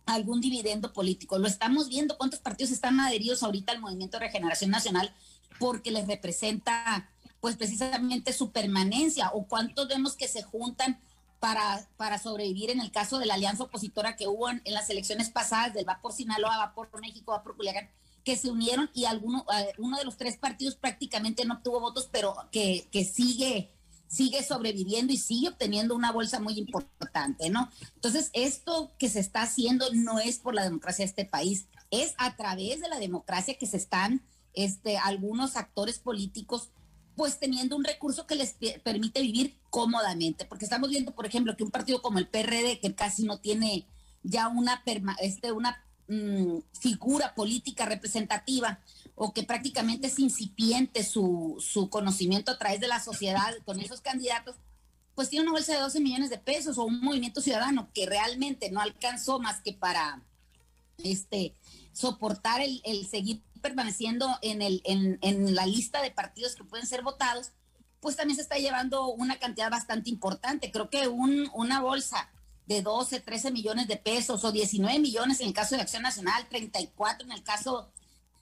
algún 0.08 0.40
dividendo 0.40 0.92
político. 0.92 1.38
Lo 1.38 1.46
estamos 1.46 1.88
viendo 1.88 2.16
cuántos 2.16 2.40
partidos 2.40 2.72
están 2.72 2.98
adheridos 2.98 3.42
ahorita 3.42 3.72
al 3.72 3.80
Movimiento 3.80 4.18
de 4.18 4.26
Regeneración 4.26 4.70
Nacional 4.70 5.14
porque 5.58 5.90
les 5.90 6.06
representa 6.06 7.10
pues 7.40 7.56
precisamente 7.56 8.32
su 8.32 8.50
permanencia 8.50 9.30
o 9.32 9.46
cuántos 9.46 9.86
vemos 9.86 10.16
que 10.16 10.26
se 10.26 10.42
juntan 10.42 10.98
para, 11.40 11.86
para 11.96 12.18
sobrevivir 12.18 12.70
en 12.70 12.80
el 12.80 12.90
caso 12.90 13.18
de 13.18 13.26
la 13.26 13.34
alianza 13.34 13.64
opositora 13.64 14.16
que 14.16 14.26
hubo 14.26 14.48
en, 14.48 14.62
las 14.64 14.90
elecciones 14.90 15.30
pasadas 15.30 15.74
del 15.74 15.88
Va 15.88 16.00
por 16.00 16.12
Sinaloa, 16.12 16.56
Va 16.56 16.74
por 16.74 17.00
México, 17.00 17.32
Va 17.32 17.42
por 17.42 17.56
Culiacán, 17.56 17.88
que 18.24 18.36
se 18.36 18.50
unieron 18.50 18.90
y 18.94 19.04
alguno, 19.04 19.44
eh, 19.56 19.72
uno 19.78 19.98
de 19.98 20.04
los 20.04 20.16
tres 20.16 20.36
partidos 20.36 20.74
prácticamente 20.74 21.44
no 21.44 21.54
obtuvo 21.54 21.80
votos, 21.80 22.08
pero 22.10 22.34
que, 22.50 22.88
que 22.90 23.04
sigue 23.04 23.70
sigue 24.08 24.42
sobreviviendo 24.42 25.12
y 25.12 25.18
sigue 25.18 25.48
obteniendo 25.48 25.94
una 25.94 26.12
bolsa 26.12 26.40
muy 26.40 26.58
importante, 26.58 27.50
¿no? 27.50 27.70
Entonces, 27.94 28.30
esto 28.32 28.92
que 28.98 29.08
se 29.08 29.20
está 29.20 29.42
haciendo 29.42 29.86
no 29.92 30.18
es 30.18 30.38
por 30.38 30.54
la 30.54 30.64
democracia 30.64 31.04
de 31.04 31.10
este 31.10 31.24
país, 31.24 31.66
es 31.90 32.14
a 32.18 32.36
través 32.36 32.80
de 32.80 32.88
la 32.88 32.98
democracia 32.98 33.58
que 33.58 33.66
se 33.66 33.76
están 33.76 34.22
este, 34.54 34.96
algunos 34.98 35.56
actores 35.56 35.98
políticos 35.98 36.70
pues 37.14 37.38
teniendo 37.40 37.76
un 37.76 37.84
recurso 37.84 38.26
que 38.26 38.36
les 38.36 38.54
permite 38.84 39.20
vivir 39.20 39.58
cómodamente, 39.70 40.44
porque 40.44 40.64
estamos 40.64 40.88
viendo, 40.88 41.12
por 41.14 41.26
ejemplo, 41.26 41.56
que 41.56 41.64
un 41.64 41.72
partido 41.72 42.00
como 42.00 42.20
el 42.20 42.28
PRD, 42.28 42.78
que 42.80 42.94
casi 42.94 43.24
no 43.24 43.40
tiene 43.40 43.86
ya 44.22 44.46
una, 44.46 44.82
este, 45.20 45.50
una 45.50 45.84
mm, 46.06 46.58
figura 46.80 47.34
política 47.34 47.86
representativa, 47.86 48.80
o 49.18 49.32
que 49.32 49.42
prácticamente 49.42 50.06
es 50.06 50.18
incipiente 50.18 51.02
su, 51.02 51.56
su 51.60 51.90
conocimiento 51.90 52.52
a 52.52 52.58
través 52.58 52.80
de 52.80 52.88
la 52.88 53.00
sociedad 53.00 53.52
con 53.64 53.80
esos 53.80 54.00
candidatos, 54.00 54.56
pues 55.14 55.28
tiene 55.28 55.42
una 55.42 55.52
bolsa 55.52 55.72
de 55.72 55.80
12 55.80 56.00
millones 56.00 56.30
de 56.30 56.38
pesos 56.38 56.78
o 56.78 56.84
un 56.84 57.00
movimiento 57.00 57.40
ciudadano 57.40 57.90
que 57.92 58.06
realmente 58.06 58.70
no 58.70 58.80
alcanzó 58.80 59.40
más 59.40 59.60
que 59.60 59.72
para 59.72 60.22
este 60.98 61.54
soportar 61.92 62.60
el, 62.60 63.08
seguir 63.08 63.42
permaneciendo 63.60 64.38
en, 64.42 64.62
el, 64.62 64.80
en, 64.84 65.18
en, 65.22 65.56
la 65.56 65.66
lista 65.66 66.00
de 66.00 66.12
partidos 66.12 66.54
que 66.54 66.62
pueden 66.62 66.86
ser 66.86 67.02
votados, 67.02 67.50
pues 68.00 68.14
también 68.14 68.36
se 68.36 68.42
está 68.42 68.56
llevando 68.56 69.08
una 69.08 69.40
cantidad 69.40 69.70
bastante 69.70 70.10
importante. 70.10 70.70
Creo 70.70 70.90
que 70.90 71.08
un, 71.08 71.50
una 71.54 71.80
bolsa 71.80 72.30
de 72.66 72.82
12, 72.82 73.18
13 73.18 73.50
millones 73.50 73.88
de 73.88 73.96
pesos 73.96 74.44
o 74.44 74.52
19 74.52 75.00
millones 75.00 75.40
en 75.40 75.48
el 75.48 75.54
caso 75.54 75.74
de 75.74 75.82
Acción 75.82 76.02
Nacional, 76.02 76.46
34 76.48 77.26
en 77.26 77.32
el 77.32 77.42
caso 77.42 77.90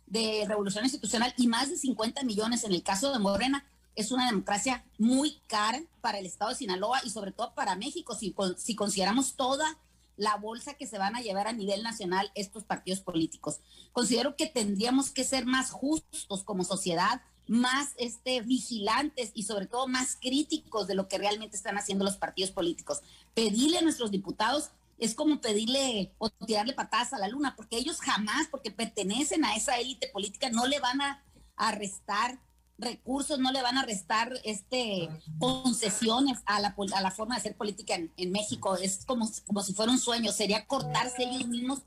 de 0.06 0.44
revolución 0.46 0.84
institucional 0.84 1.34
y 1.36 1.46
más 1.46 1.70
de 1.70 1.76
50 1.76 2.22
millones 2.25 2.64
en 2.64 2.72
el 2.72 2.82
caso 2.82 3.12
de 3.12 3.18
Morena, 3.18 3.64
es 3.94 4.12
una 4.12 4.26
democracia 4.26 4.84
muy 4.98 5.40
cara 5.46 5.80
para 6.00 6.18
el 6.18 6.26
estado 6.26 6.50
de 6.50 6.56
Sinaloa 6.56 7.00
y 7.04 7.10
sobre 7.10 7.32
todo 7.32 7.54
para 7.54 7.76
México, 7.76 8.14
si, 8.14 8.34
si 8.56 8.76
consideramos 8.76 9.34
toda 9.34 9.78
la 10.16 10.36
bolsa 10.36 10.75
que 10.75 10.86
se 10.86 10.98
van 10.98 11.16
a 11.16 11.20
llevar 11.20 11.46
a 11.46 11.52
nivel 11.52 11.82
nacional 11.82 12.30
estos 12.34 12.64
partidos 12.64 13.00
políticos. 13.00 13.60
Considero 13.92 14.36
que 14.36 14.46
tendríamos 14.46 15.10
que 15.10 15.25
ser 15.25 15.46
más 15.46 15.70
justos 15.70 16.44
como 16.44 16.64
sociedad, 16.64 17.22
más 17.46 17.90
este, 17.96 18.40
vigilantes 18.40 19.30
y 19.34 19.44
sobre 19.44 19.66
todo 19.66 19.86
más 19.86 20.16
críticos 20.16 20.86
de 20.86 20.94
lo 20.94 21.08
que 21.08 21.18
realmente 21.18 21.56
están 21.56 21.78
haciendo 21.78 22.04
los 22.04 22.16
partidos 22.16 22.50
políticos. 22.50 23.00
Pedirle 23.34 23.78
a 23.78 23.82
nuestros 23.82 24.10
diputados 24.10 24.70
es 24.98 25.14
como 25.14 25.40
pedirle 25.40 26.12
o 26.18 26.30
tirarle 26.30 26.72
patadas 26.72 27.12
a 27.12 27.18
la 27.18 27.28
luna, 27.28 27.54
porque 27.56 27.76
ellos 27.76 28.00
jamás, 28.00 28.48
porque 28.50 28.70
pertenecen 28.70 29.44
a 29.44 29.54
esa 29.54 29.78
élite 29.78 30.08
política, 30.08 30.50
no 30.50 30.66
le 30.66 30.80
van 30.80 31.00
a, 31.00 31.22
arrestar 31.56 32.38
recursos, 32.78 33.38
no 33.38 33.50
le 33.50 33.62
van 33.62 33.78
a 33.78 33.84
restar 33.84 34.30
este 34.44 35.08
concesiones 35.38 36.38
a 36.44 36.60
la, 36.60 36.76
a 36.94 37.00
la 37.00 37.10
forma 37.10 37.34
de 37.34 37.40
hacer 37.40 37.56
política 37.56 37.94
en, 37.94 38.30
México. 38.30 38.76
Es 38.76 39.04
como, 39.06 39.28
como 39.46 39.62
si 39.62 39.72
fuera 39.72 39.90
un 39.90 39.98
sueño, 39.98 40.32
sería 40.32 40.66
cortarse 40.66 41.24
ellos 41.24 41.48
mismos 41.48 41.80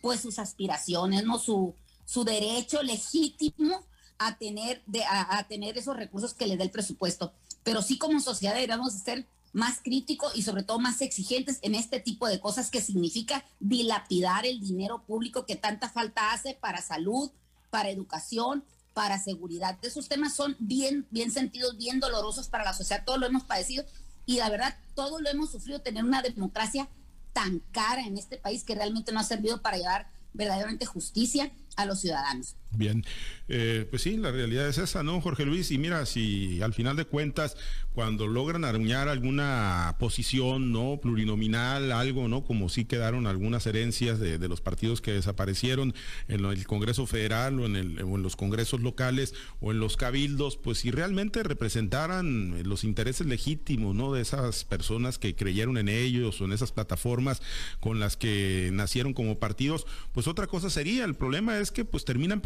pues 0.00 0.20
sus 0.20 0.38
aspiraciones, 0.38 1.24
¿no? 1.24 1.40
Su, 1.40 1.74
su 2.04 2.22
derecho 2.22 2.82
legítimo 2.82 3.84
a 4.18 4.38
tener, 4.38 4.82
de, 4.86 5.04
a, 5.04 5.44
tener 5.48 5.76
esos 5.76 5.96
recursos 5.96 6.32
que 6.32 6.46
le 6.46 6.56
dé 6.56 6.64
el 6.64 6.70
presupuesto. 6.70 7.32
Pero 7.64 7.82
sí 7.82 7.98
como 7.98 8.20
sociedad 8.20 8.54
deberíamos 8.54 8.92
ser 8.92 9.26
más 9.52 9.80
críticos 9.82 10.36
y 10.36 10.42
sobre 10.42 10.62
todo 10.62 10.78
más 10.78 11.00
exigentes 11.00 11.58
en 11.62 11.74
este 11.74 12.00
tipo 12.00 12.28
de 12.28 12.40
cosas 12.40 12.70
que 12.70 12.80
significa 12.80 13.44
dilapidar 13.60 14.46
el 14.46 14.60
dinero 14.60 15.02
público 15.04 15.46
que 15.46 15.56
tanta 15.56 15.88
falta 15.88 16.32
hace 16.32 16.54
para 16.54 16.82
salud, 16.82 17.30
para 17.70 17.90
educación, 17.90 18.64
para 18.94 19.18
seguridad. 19.18 19.78
Esos 19.82 20.08
temas 20.08 20.34
son 20.34 20.56
bien, 20.58 21.06
bien 21.10 21.30
sentidos, 21.30 21.76
bien 21.76 22.00
dolorosos 22.00 22.48
para 22.48 22.64
la 22.64 22.72
sociedad, 22.72 23.04
todos 23.04 23.18
lo 23.18 23.26
hemos 23.26 23.44
padecido 23.44 23.84
y 24.26 24.38
la 24.38 24.50
verdad, 24.50 24.76
todos 24.94 25.20
lo 25.20 25.28
hemos 25.28 25.50
sufrido, 25.50 25.80
tener 25.80 26.04
una 26.04 26.22
democracia 26.22 26.88
tan 27.32 27.60
cara 27.70 28.02
en 28.02 28.18
este 28.18 28.38
país 28.38 28.64
que 28.64 28.74
realmente 28.74 29.12
no 29.12 29.20
ha 29.20 29.24
servido 29.24 29.62
para 29.62 29.76
llevar 29.76 30.08
verdaderamente 30.32 30.86
justicia 30.86 31.52
a 31.76 31.84
los 31.84 32.00
ciudadanos. 32.00 32.56
Bien, 32.76 33.04
eh, 33.48 33.86
pues 33.88 34.02
sí, 34.02 34.18
la 34.18 34.30
realidad 34.30 34.68
es 34.68 34.76
esa, 34.76 35.02
¿no, 35.02 35.20
Jorge 35.22 35.46
Luis? 35.46 35.70
Y 35.70 35.78
mira, 35.78 36.04
si 36.04 36.60
al 36.60 36.74
final 36.74 36.94
de 36.96 37.06
cuentas, 37.06 37.56
cuando 37.94 38.26
logran 38.26 38.64
arañar 38.64 39.08
alguna 39.08 39.96
posición, 39.98 40.72
¿no? 40.72 40.98
Plurinominal, 41.00 41.90
algo, 41.92 42.28
¿no? 42.28 42.44
Como 42.44 42.68
sí 42.68 42.84
quedaron 42.84 43.26
algunas 43.26 43.66
herencias 43.66 44.20
de, 44.20 44.46
los 44.46 44.60
partidos 44.60 45.00
que 45.00 45.12
desaparecieron 45.12 45.94
en 46.28 46.44
el 46.44 46.66
Congreso 46.66 47.06
Federal 47.06 47.58
o 47.58 47.64
en, 47.64 47.76
el, 47.76 48.02
o 48.02 48.16
en 48.16 48.22
los 48.22 48.36
congresos 48.36 48.80
locales 48.80 49.34
o 49.60 49.72
en 49.72 49.80
los 49.80 49.96
cabildos, 49.96 50.58
pues 50.58 50.78
si 50.80 50.90
realmente 50.90 51.42
representaran 51.42 52.62
los 52.68 52.84
intereses 52.84 53.26
legítimos, 53.26 53.94
¿no? 53.94 54.12
De 54.12 54.20
esas 54.20 54.64
personas 54.64 55.18
que 55.18 55.34
creyeron 55.34 55.78
en 55.78 55.88
ellos 55.88 56.40
o 56.40 56.44
en 56.44 56.52
esas 56.52 56.72
plataformas 56.72 57.40
con 57.80 58.00
las 58.00 58.18
que 58.18 58.68
nacieron 58.74 59.14
como 59.14 59.38
partidos, 59.38 59.86
pues 60.12 60.28
otra 60.28 60.46
cosa 60.46 60.68
sería. 60.68 61.06
El 61.06 61.14
problema 61.14 61.58
es 61.58 61.72
que 61.72 61.86
pues 61.86 62.04
terminan 62.04 62.42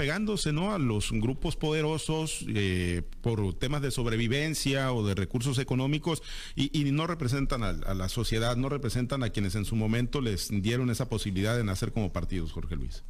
¿no? 0.53 0.73
a 0.73 0.79
los 0.79 1.13
grupos 1.13 1.57
poderosos 1.57 2.45
eh, 2.49 3.03
por 3.23 3.55
temas 3.55 3.83
de 3.83 3.91
sobrevivencia 3.91 4.93
o 4.93 5.07
de 5.07 5.15
recursos 5.15 5.59
económicos 5.59 6.23
y, 6.55 6.91
no 6.91 7.07
representan 7.07 7.63
a, 7.63 7.73
la 7.73 8.09
sociedad, 8.09 8.57
no 8.57 8.69
representan 8.69 9.23
a 9.23 9.31
quienes 9.31 9.55
en 9.55 9.65
su 9.65 9.77
momento 9.77 10.21
les 10.21 10.49
dieron 10.51 10.91
esa 10.91 11.09
posibilidad 11.09 11.57
de 11.57 11.65
nacer 11.65 11.93
como 11.93 12.13
partidos, 12.13 12.53
Jorge 12.53 12.77
Luis. 12.77 13.05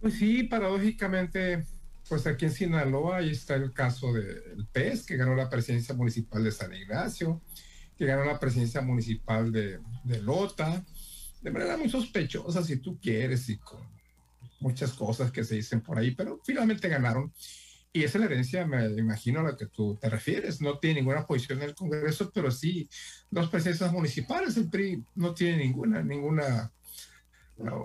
Pues 0.00 0.14
sí, 0.14 0.44
paradójicamente, 0.44 1.64
pues 2.08 2.26
aquí 2.26 2.46
en 2.46 2.52
Sinaloa 2.52 3.18
ahí 3.18 3.30
está 3.30 3.54
el 3.54 3.72
caso 3.72 4.12
del 4.12 4.66
PES, 4.72 5.04
que 5.04 5.16
ganó 5.16 5.34
la 5.34 5.50
presidencia 5.50 5.94
municipal 5.94 6.42
de 6.42 6.52
San 6.52 6.74
Ignacio, 6.74 7.40
que 7.96 8.06
ganó 8.06 8.24
la 8.24 8.38
presidencia 8.38 8.80
municipal 8.80 9.52
de, 9.52 9.78
de 10.04 10.22
Lota, 10.22 10.84
de 11.42 11.50
manera 11.50 11.76
muy 11.76 11.88
sospechosa, 11.88 12.62
si 12.62 12.78
tú 12.78 12.98
quieres, 13.00 13.48
y 13.48 13.58
con 13.58 13.95
muchas 14.66 14.94
cosas 14.94 15.30
que 15.30 15.44
se 15.44 15.54
dicen 15.54 15.80
por 15.80 15.96
ahí, 15.96 16.10
pero 16.10 16.40
finalmente 16.44 16.88
ganaron. 16.88 17.32
Y 17.92 18.02
esa 18.02 18.18
es 18.18 18.20
la 18.20 18.26
herencia, 18.26 18.66
me 18.66 18.84
imagino, 18.98 19.40
a 19.40 19.44
la 19.44 19.56
que 19.56 19.66
tú 19.66 19.96
te 20.00 20.10
refieres. 20.10 20.60
No 20.60 20.78
tiene 20.78 21.00
ninguna 21.00 21.24
posición 21.24 21.62
en 21.62 21.68
el 21.68 21.74
Congreso, 21.74 22.30
pero 22.34 22.50
sí 22.50 22.88
dos 23.30 23.48
presidencias 23.48 23.92
municipales. 23.92 24.56
El 24.56 24.68
PRI 24.68 25.04
no 25.14 25.32
tiene 25.34 25.58
ninguna, 25.58 26.02
ninguna, 26.02 26.72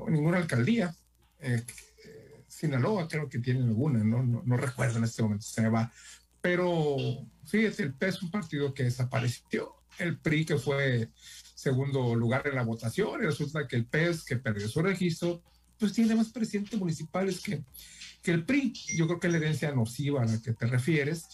ninguna 0.08 0.38
alcaldía. 0.38 0.94
Eh, 1.40 1.64
Sinaloa 2.48 3.08
creo 3.08 3.30
que 3.30 3.40
tiene 3.40 3.64
alguna, 3.64 4.04
¿no? 4.04 4.24
No, 4.24 4.58
recuerdo 4.58 4.98
en 4.98 5.04
este 5.04 5.22
momento, 5.22 5.46
se 5.46 5.62
me 5.62 5.70
va. 5.70 5.92
Pero 6.42 6.98
fíjate, 7.46 7.84
el 7.84 7.94
PES 7.94 8.16
es 8.16 8.24
un 8.24 8.32
partido 8.32 8.74
que 8.74 8.84
desapareció. 8.84 9.76
El 10.00 10.18
PRI 10.18 10.46
que 10.46 10.58
fue 10.58 11.10
segundo 11.54 12.16
lugar 12.16 12.48
en 12.48 12.56
la 12.56 12.64
votación 12.64 13.22
y 13.22 13.28
resulta 13.28 13.68
que 13.68 13.76
el 13.76 13.86
PES, 13.86 14.26
que 14.26 14.38
perdió 14.38 14.68
su 14.68 14.82
registro, 14.82 15.44
pues 15.82 15.94
tiene 15.94 16.14
más 16.14 16.30
presidentes 16.30 16.80
municipales 16.80 17.42
que, 17.42 17.64
que 18.22 18.32
el 18.32 18.46
PRI. 18.46 18.72
Yo 18.96 19.08
creo 19.08 19.20
que 19.20 19.28
es 19.28 19.34
la 19.34 19.40
herencia 19.40 19.72
nociva 19.74 20.22
a 20.22 20.26
la 20.26 20.40
que 20.40 20.54
te 20.54 20.68
refieres. 20.68 21.28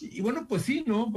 Y, 0.00 0.22
bueno, 0.22 0.46
pues 0.48 0.62
sí, 0.62 0.82
¿no? 0.86 1.12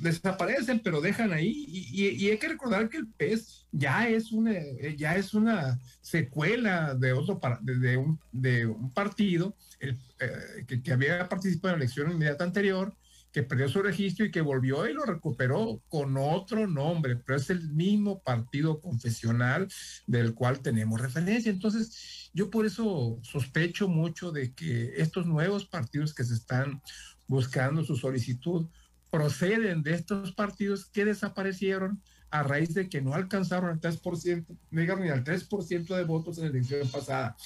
Desaparecen, 0.00 0.78
pero 0.78 1.00
dejan 1.00 1.32
ahí. 1.32 1.64
Y, 1.66 2.30
hay 2.30 2.38
que 2.38 2.46
recordar 2.46 2.88
que 2.88 2.98
el 2.98 3.08
PES 3.08 3.66
ya 3.72 4.08
es 4.08 4.30
una, 4.30 4.52
ya 4.96 5.16
es 5.16 5.34
una 5.34 5.80
secuela 6.00 6.94
de 6.94 7.12
otro 7.12 7.40
de, 7.60 7.96
un, 7.96 8.20
de 8.30 8.66
un 8.66 8.92
partido 8.92 9.56
el, 9.80 9.98
eh, 10.20 10.64
que, 10.68 10.80
que, 10.80 10.92
había 10.92 11.28
participado 11.28 11.74
en 11.74 11.80
la 11.80 11.84
elección 11.84 12.12
inmediata 12.12 12.44
anterior 12.44 12.94
que 13.32 13.42
perdió 13.42 13.68
su 13.68 13.82
registro 13.82 14.24
y 14.24 14.30
que 14.30 14.40
volvió 14.40 14.88
y 14.88 14.94
lo 14.94 15.04
recuperó 15.04 15.82
con 15.88 16.16
otro 16.16 16.66
nombre, 16.66 17.16
pero 17.16 17.38
es 17.38 17.50
el 17.50 17.68
mismo 17.70 18.22
partido 18.22 18.80
confesional 18.80 19.68
del 20.06 20.34
cual 20.34 20.60
tenemos 20.60 21.00
referencia. 21.00 21.50
Entonces, 21.50 22.30
yo 22.32 22.50
por 22.50 22.66
eso 22.66 23.18
sospecho 23.22 23.88
mucho 23.88 24.32
de 24.32 24.54
que 24.54 24.94
estos 24.96 25.26
nuevos 25.26 25.66
partidos 25.66 26.14
que 26.14 26.24
se 26.24 26.34
están 26.34 26.80
buscando 27.26 27.84
su 27.84 27.96
solicitud 27.96 28.66
proceden 29.10 29.82
de 29.82 29.94
estos 29.94 30.32
partidos 30.32 30.86
que 30.86 31.04
desaparecieron 31.04 32.02
a 32.30 32.42
raíz 32.42 32.74
de 32.74 32.88
que 32.88 33.00
no 33.00 33.14
alcanzaron 33.14 33.70
el 33.70 33.80
3%, 33.80 34.46
no 34.70 34.80
llegaron 34.80 35.04
ni 35.04 35.10
al 35.10 35.24
3% 35.24 35.96
de 35.96 36.04
votos 36.04 36.38
en 36.38 36.44
la 36.44 36.50
elección 36.50 36.88
pasada. 36.90 37.36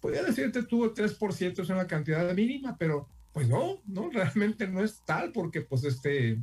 Podría 0.00 0.22
decirte 0.22 0.62
tú 0.62 0.84
el 0.84 0.94
3% 0.94 1.62
es 1.62 1.68
una 1.68 1.86
cantidad 1.86 2.32
mínima, 2.34 2.76
pero 2.78 3.08
pues 3.32 3.48
no, 3.48 3.80
no, 3.86 4.10
realmente 4.10 4.66
no 4.66 4.82
es 4.82 5.04
tal 5.04 5.32
porque 5.32 5.62
pues 5.62 5.84
este 5.84 6.38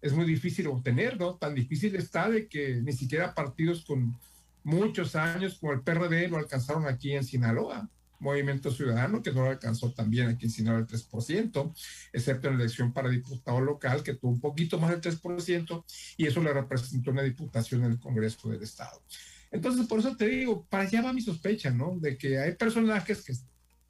es 0.00 0.12
muy 0.12 0.26
difícil 0.26 0.66
obtener, 0.66 1.18
¿no? 1.18 1.36
Tan 1.36 1.54
difícil 1.54 1.96
está 1.96 2.28
de 2.28 2.48
que 2.48 2.80
ni 2.82 2.92
siquiera 2.92 3.34
partidos 3.34 3.84
con 3.84 4.18
muchos 4.62 5.14
años 5.16 5.58
como 5.58 5.72
el 5.72 5.82
PRD 5.82 6.28
lo 6.28 6.38
alcanzaron 6.38 6.86
aquí 6.86 7.12
en 7.12 7.24
Sinaloa. 7.24 7.88
Movimiento 8.20 8.70
Ciudadano, 8.70 9.22
que 9.22 9.32
no 9.32 9.42
lo 9.42 9.50
alcanzó 9.50 9.92
también 9.92 10.28
aquí 10.28 10.46
en 10.46 10.50
Sinaloa 10.50 10.80
el 10.80 10.86
3%, 10.86 11.74
excepto 12.12 12.48
en 12.48 12.56
la 12.56 12.64
elección 12.64 12.92
para 12.92 13.10
diputado 13.10 13.60
local, 13.60 14.02
que 14.02 14.14
tuvo 14.14 14.32
un 14.32 14.40
poquito 14.40 14.78
más 14.78 14.90
del 14.90 15.00
3%, 15.00 15.84
y 16.16 16.26
eso 16.26 16.42
le 16.42 16.52
representó 16.52 17.10
una 17.10 17.22
diputación 17.22 17.84
en 17.84 17.92
el 17.92 17.98
Congreso 17.98 18.48
del 18.48 18.62
Estado. 18.62 19.02
Entonces, 19.50 19.86
por 19.86 19.98
eso 19.98 20.16
te 20.16 20.28
digo, 20.28 20.64
para 20.70 20.84
allá 20.84 21.02
va 21.02 21.12
mi 21.12 21.20
sospecha, 21.20 21.70
¿no? 21.70 21.98
De 22.00 22.16
que 22.16 22.38
hay 22.38 22.54
personajes 22.56 23.22
que 23.22 23.34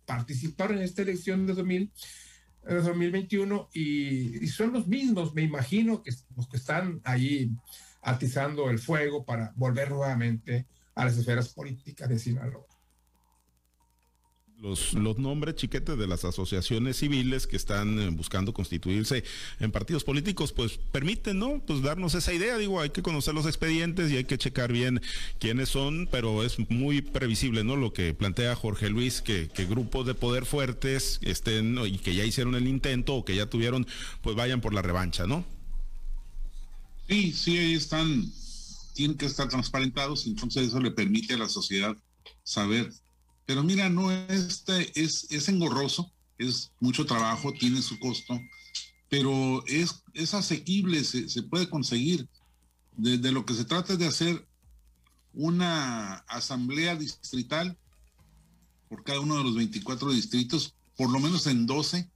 participaron 0.05 0.79
en 0.79 0.85
esta 0.85 1.03
elección 1.03 1.47
de 1.47 1.55
2000 1.55 1.93
en 2.67 2.83
2021 2.83 3.71
y, 3.73 4.47
son 4.49 4.73
los 4.73 4.87
mismos, 4.87 5.35
me 5.35 5.43
imagino, 5.43 6.03
que 6.03 6.13
los 6.37 6.49
que 6.49 6.57
están 6.57 7.01
ahí 7.05 7.51
atizando 8.03 8.71
el 8.71 8.79
fuego 8.79 9.25
para 9.25 9.53
volver 9.57 9.91
nuevamente 9.91 10.67
a 10.95 11.05
las 11.05 11.17
esferas 11.17 11.49
políticas 11.49 12.09
de 12.09 12.19
Sinaloa 12.19 12.74
los, 14.65 14.95
los 14.95 15.19
nombres 15.19 15.57
chiquetes 15.57 15.99
de 15.99 16.07
las 16.07 16.25
asociaciones 16.25 16.97
civiles 16.97 17.47
que 17.47 17.57
están 17.57 17.99
eh, 17.99 18.09
buscando 18.09 18.55
constituirse 18.55 19.23
en 19.61 19.71
partidos 19.71 20.05
políticos, 20.05 20.53
pues 20.53 20.79
permiten, 20.91 21.39
¿no? 21.39 21.63
Pues 21.67 21.83
darnos 21.83 22.15
esa 22.15 22.33
idea, 22.33 22.57
digo, 22.57 22.81
hay 22.81 22.89
que 22.91 23.03
conocer 23.03 23.35
los 23.35 23.45
expedientes 23.45 24.11
y 24.11 24.17
hay 24.17 24.25
que 24.25 24.39
checar 24.39 24.73
bien 24.73 25.03
quiénes 25.39 25.69
son, 25.69 26.09
pero 26.11 26.43
es 26.43 26.59
muy 26.71 27.03
previsible, 27.03 27.63
¿no? 27.63 27.77
Lo 27.77 27.93
que 27.93 28.15
plantea 28.15 28.57
Jorge 28.57 28.89
Luis, 28.89 29.21
que, 29.21 29.49
que 29.49 29.67
grupos 29.67 30.07
de 30.07 30.15
poder 30.15 30.47
fuertes 30.47 31.19
estén 31.23 31.77
y 31.87 31.99
que 31.99 32.15
ya 32.15 32.25
hicieron 32.25 32.55
el 32.55 32.67
intento 32.67 33.15
o 33.15 33.25
que 33.25 33.37
ya 33.37 33.47
tuvieron, 33.47 33.87
pues 34.23 34.35
vayan 34.35 34.63
por 34.63 34.73
la 34.73 34.81
revancha, 34.81 35.27
¿no? 35.27 35.45
Sí, 37.07 37.33
sí, 37.33 37.59
ahí 37.59 37.75
están, 37.75 38.33
tienen 38.95 39.19
que 39.19 39.27
estar 39.27 39.47
transparentados, 39.47 40.27
entonces 40.27 40.69
eso 40.69 40.81
le 40.81 40.91
permite 40.91 41.35
a 41.35 41.39
la 41.39 41.51
sociedad 41.51 41.95
saber 42.43 42.91
pero 43.47 43.63
mira, 43.63 43.89
no 43.89 44.11
este 44.11 44.93
es, 45.01 45.27
es 45.31 45.49
engorroso, 45.49 46.13
es 46.39 46.73
mucho 46.81 47.05
trabajo, 47.05 47.53
tiene 47.53 47.83
su 47.83 47.99
costo, 47.99 48.41
pero 49.09 49.65
es, 49.67 50.03
es 50.15 50.35
asequible, 50.35 51.05
se, 51.05 51.43
puede 51.45 51.69
conseguir. 51.69 52.29
De, 52.97 53.33
lo 53.33 53.45
que 53.45 53.55
se 53.55 53.65
trata 53.65 53.97
de 53.97 54.07
hacer 54.07 54.47
una 55.33 56.15
asamblea 56.29 56.95
distrital 56.95 57.77
por 58.89 59.03
cada 59.03 59.19
uno 59.19 59.37
de 59.37 59.43
los 59.43 59.57
24 59.57 60.13
distritos, 60.13 60.75
por 60.97 61.11
lo 61.11 61.19
menos 61.19 61.49
en 61.49 61.67
12, 61.67 62.09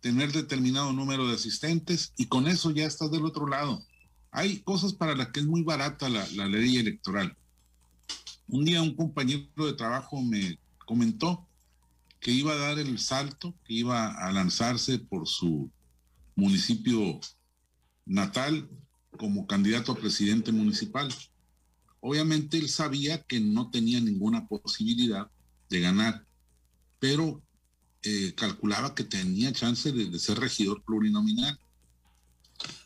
tener 0.00 0.32
determinado 0.32 0.92
número 0.92 1.26
de 1.26 1.34
asistentes 1.34 2.12
y 2.16 2.26
con 2.26 2.46
eso 2.46 2.70
ya 2.70 2.86
estás 2.86 3.10
del 3.10 3.24
otro 3.24 3.48
lado. 3.48 3.84
Hay 4.30 4.60
cosas 4.60 4.92
para 4.92 5.16
las 5.16 5.30
que 5.30 5.40
es 5.40 5.46
muy 5.46 5.62
barata 5.62 6.08
la 6.08 6.46
ley 6.46 6.76
electoral. 6.76 7.36
Un 8.52 8.64
día 8.64 8.82
un 8.82 8.96
compañero 8.96 9.46
de 9.64 9.74
trabajo 9.74 10.20
me 10.20 10.58
comentó 10.84 11.46
que 12.18 12.32
iba 12.32 12.52
a 12.52 12.56
dar 12.56 12.80
el 12.80 12.98
salto, 12.98 13.54
que 13.64 13.74
iba 13.74 14.08
a 14.08 14.32
lanzarse 14.32 14.98
por 14.98 15.28
su 15.28 15.70
municipio 16.34 17.20
natal 18.06 18.68
como 19.16 19.46
candidato 19.46 19.92
a 19.92 19.96
presidente 19.96 20.50
municipal. 20.50 21.14
Obviamente 22.00 22.58
él 22.58 22.68
sabía 22.68 23.22
que 23.22 23.38
no 23.38 23.70
tenía 23.70 24.00
ninguna 24.00 24.48
posibilidad 24.48 25.30
de 25.68 25.80
ganar, 25.80 26.26
pero 26.98 27.40
eh, 28.02 28.34
calculaba 28.34 28.96
que 28.96 29.04
tenía 29.04 29.52
chance 29.52 29.92
de, 29.92 30.18
ser 30.18 30.40
regidor 30.40 30.82
plurinominal. 30.82 31.56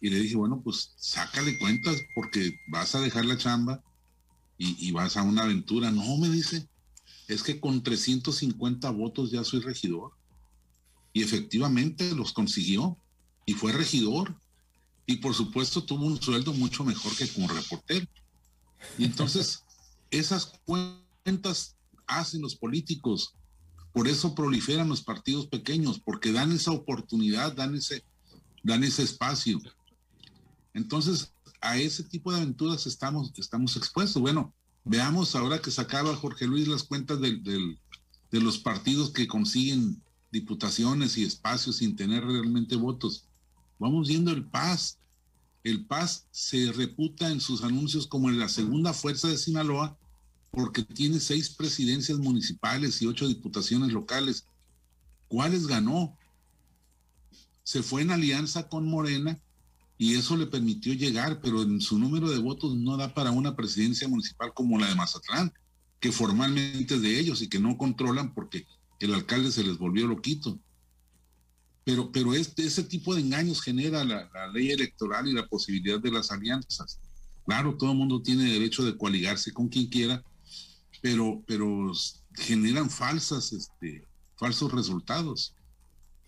Y 0.03 0.11
le 0.11 0.21
dije, 0.21 0.37
bueno, 0.37 0.61
pues 0.63 0.93
sácale 0.97 1.59
cuentas 1.59 1.97
porque 2.15 2.61
vas 2.69 2.95
a 2.95 3.01
dejar 3.01 3.25
la 3.25 3.39
chamba 3.39 3.83
y, 4.59 4.89
y, 4.89 4.93
vas 4.93 5.17
a 5.17 5.23
una 5.23 5.43
aventura. 5.43 5.91
No, 5.91 6.17
me 6.17 6.29
dice, 6.29 6.69
es 7.29 7.43
que 7.43 7.61
con 7.61 7.83
350 7.83 8.91
votos 8.91 9.31
ya 9.31 9.45
soy 9.45 9.61
regidor. 9.61 10.13
Y 11.13 11.23
efectivamente 11.23 12.15
los 12.15 12.33
consiguió 12.33 12.99
y 13.47 13.55
fue 13.55 13.73
regidor. 13.73 14.37
Y 15.07 15.17
por 15.17 15.35
supuesto 15.35 15.85
tuvo 15.85 16.07
un 16.07 16.21
sueldo 16.21 16.53
mucho 16.53 16.85
mejor 16.85 17.15
que 17.17 17.29
como 17.29 17.49
reportero. 17.49 18.07
Y 18.99 19.05
entonces 19.05 19.63
esas 20.11 20.53
cuentas 20.65 21.77
hacen 22.07 22.43
los 22.43 22.57
políticos. 22.57 23.35
Por 23.93 24.09
eso 24.09 24.35
proliferan 24.35 24.89
los 24.89 25.03
partidos 25.03 25.47
pequeños, 25.47 26.01
porque 26.01 26.33
dan 26.33 26.51
esa 26.51 26.73
oportunidad, 26.73 27.53
dan 27.53 27.77
ese, 27.77 28.05
dan 28.65 28.83
ese 28.83 29.05
espacio. 29.05 29.61
Entonces, 30.73 31.33
a 31.65 31.79
ese 31.79 32.03
tipo 32.03 32.31
de 32.31 32.37
aventuras 32.37 32.87
estamos, 32.87 33.33
estamos 33.39 33.77
expuestos. 33.77 34.21
Bueno, 34.21 34.53
veamos 34.85 35.35
ahora 35.35 35.61
que 35.63 35.71
sacaba 35.71 36.15
Jorge 36.15 36.47
Luis 36.47 36.69
las 36.69 36.83
cuentas 36.83 37.19
de 37.21 37.79
los 38.31 38.59
partidos 38.59 39.11
que 39.11 39.27
consiguen 39.27 40.01
diputaciones 40.31 41.17
y 41.17 41.25
espacios 41.25 41.77
sin 41.77 41.97
tener 41.97 42.23
realmente 42.23 42.77
votos. 42.77 43.25
Vamos 43.79 44.09
viendo 44.09 44.31
el 44.31 44.45
Paz. 44.45 44.99
El 45.63 45.87
Paz 45.87 46.27
se 46.31 46.71
reputa 46.73 47.31
en 47.31 47.41
sus 47.41 47.65
anuncios 47.65 48.07
como 48.07 48.31
la 48.31 48.51
segunda 48.51 48.93
fuerza 48.93 49.29
de 49.29 49.39
Sinaloa 49.39 49.97
porque 50.51 50.83
tiene 50.83 51.19
seis 51.19 51.49
presidencias 51.49 52.19
municipales 52.19 53.01
y 53.01 53.07
ocho 53.07 53.27
diputaciones 53.27 53.91
locales. 53.91 54.47
¿Cuáles 55.29 55.67
ganó? 55.67 56.15
Se 57.63 57.83
fue 57.83 58.03
en 58.03 58.11
alianza 58.11 58.69
con 58.69 58.87
Morena 58.87 59.41
y 59.97 60.15
eso 60.15 60.37
le 60.37 60.47
permitió 60.47 60.93
llegar, 60.93 61.41
pero 61.41 61.63
en 61.63 61.81
su 61.81 61.99
número 61.99 62.31
de 62.31 62.39
votos 62.39 62.75
no 62.77 62.97
da 62.97 63.15
para 63.15 63.31
una 63.31 63.55
presidencia 63.55 64.09
municipal 64.09 64.53
como 64.53 64.79
la 64.79 64.89
de 64.89 64.95
Mazatlán, 64.95 65.53
que 66.01 66.11
formalmente 66.11 66.97
es 66.97 67.03
de 67.03 67.19
ellos 67.19 67.43
y 67.43 67.49
que 67.49 67.61
no 67.61 67.79
controlan 67.79 68.35
porque 68.35 68.67
el 68.99 69.15
alcalde 69.15 69.53
se 69.53 69.63
les 69.63 69.79
volvió 69.79 70.07
loquito. 70.07 70.59
Pero, 71.85 72.11
pero 72.11 72.35
este, 72.35 72.65
ese 72.65 72.83
tipo 72.83 73.15
de 73.15 73.21
engaños 73.21 73.63
genera 73.63 74.05
la, 74.05 74.29
ley 74.53 74.71
electoral 74.71 75.29
y 75.29 75.33
la 75.33 75.47
posibilidad 75.47 76.01
de 76.01 76.11
las 76.11 76.31
alianzas. 76.31 76.99
Claro, 77.47 77.77
todo 77.77 77.93
el 77.93 77.99
mundo 77.99 78.23
tiene 78.23 78.45
derecho 78.45 78.85
de 78.85 78.97
coaligarse 78.97 79.53
con 79.53 79.69
quien 79.69 79.87
quiera, 79.87 80.25
pero, 81.03 81.43
pero 81.47 81.93
generan 82.33 82.91
falsas, 82.91 83.53
este, 83.53 84.09
falsos 84.37 84.73
resultados. 84.73 85.55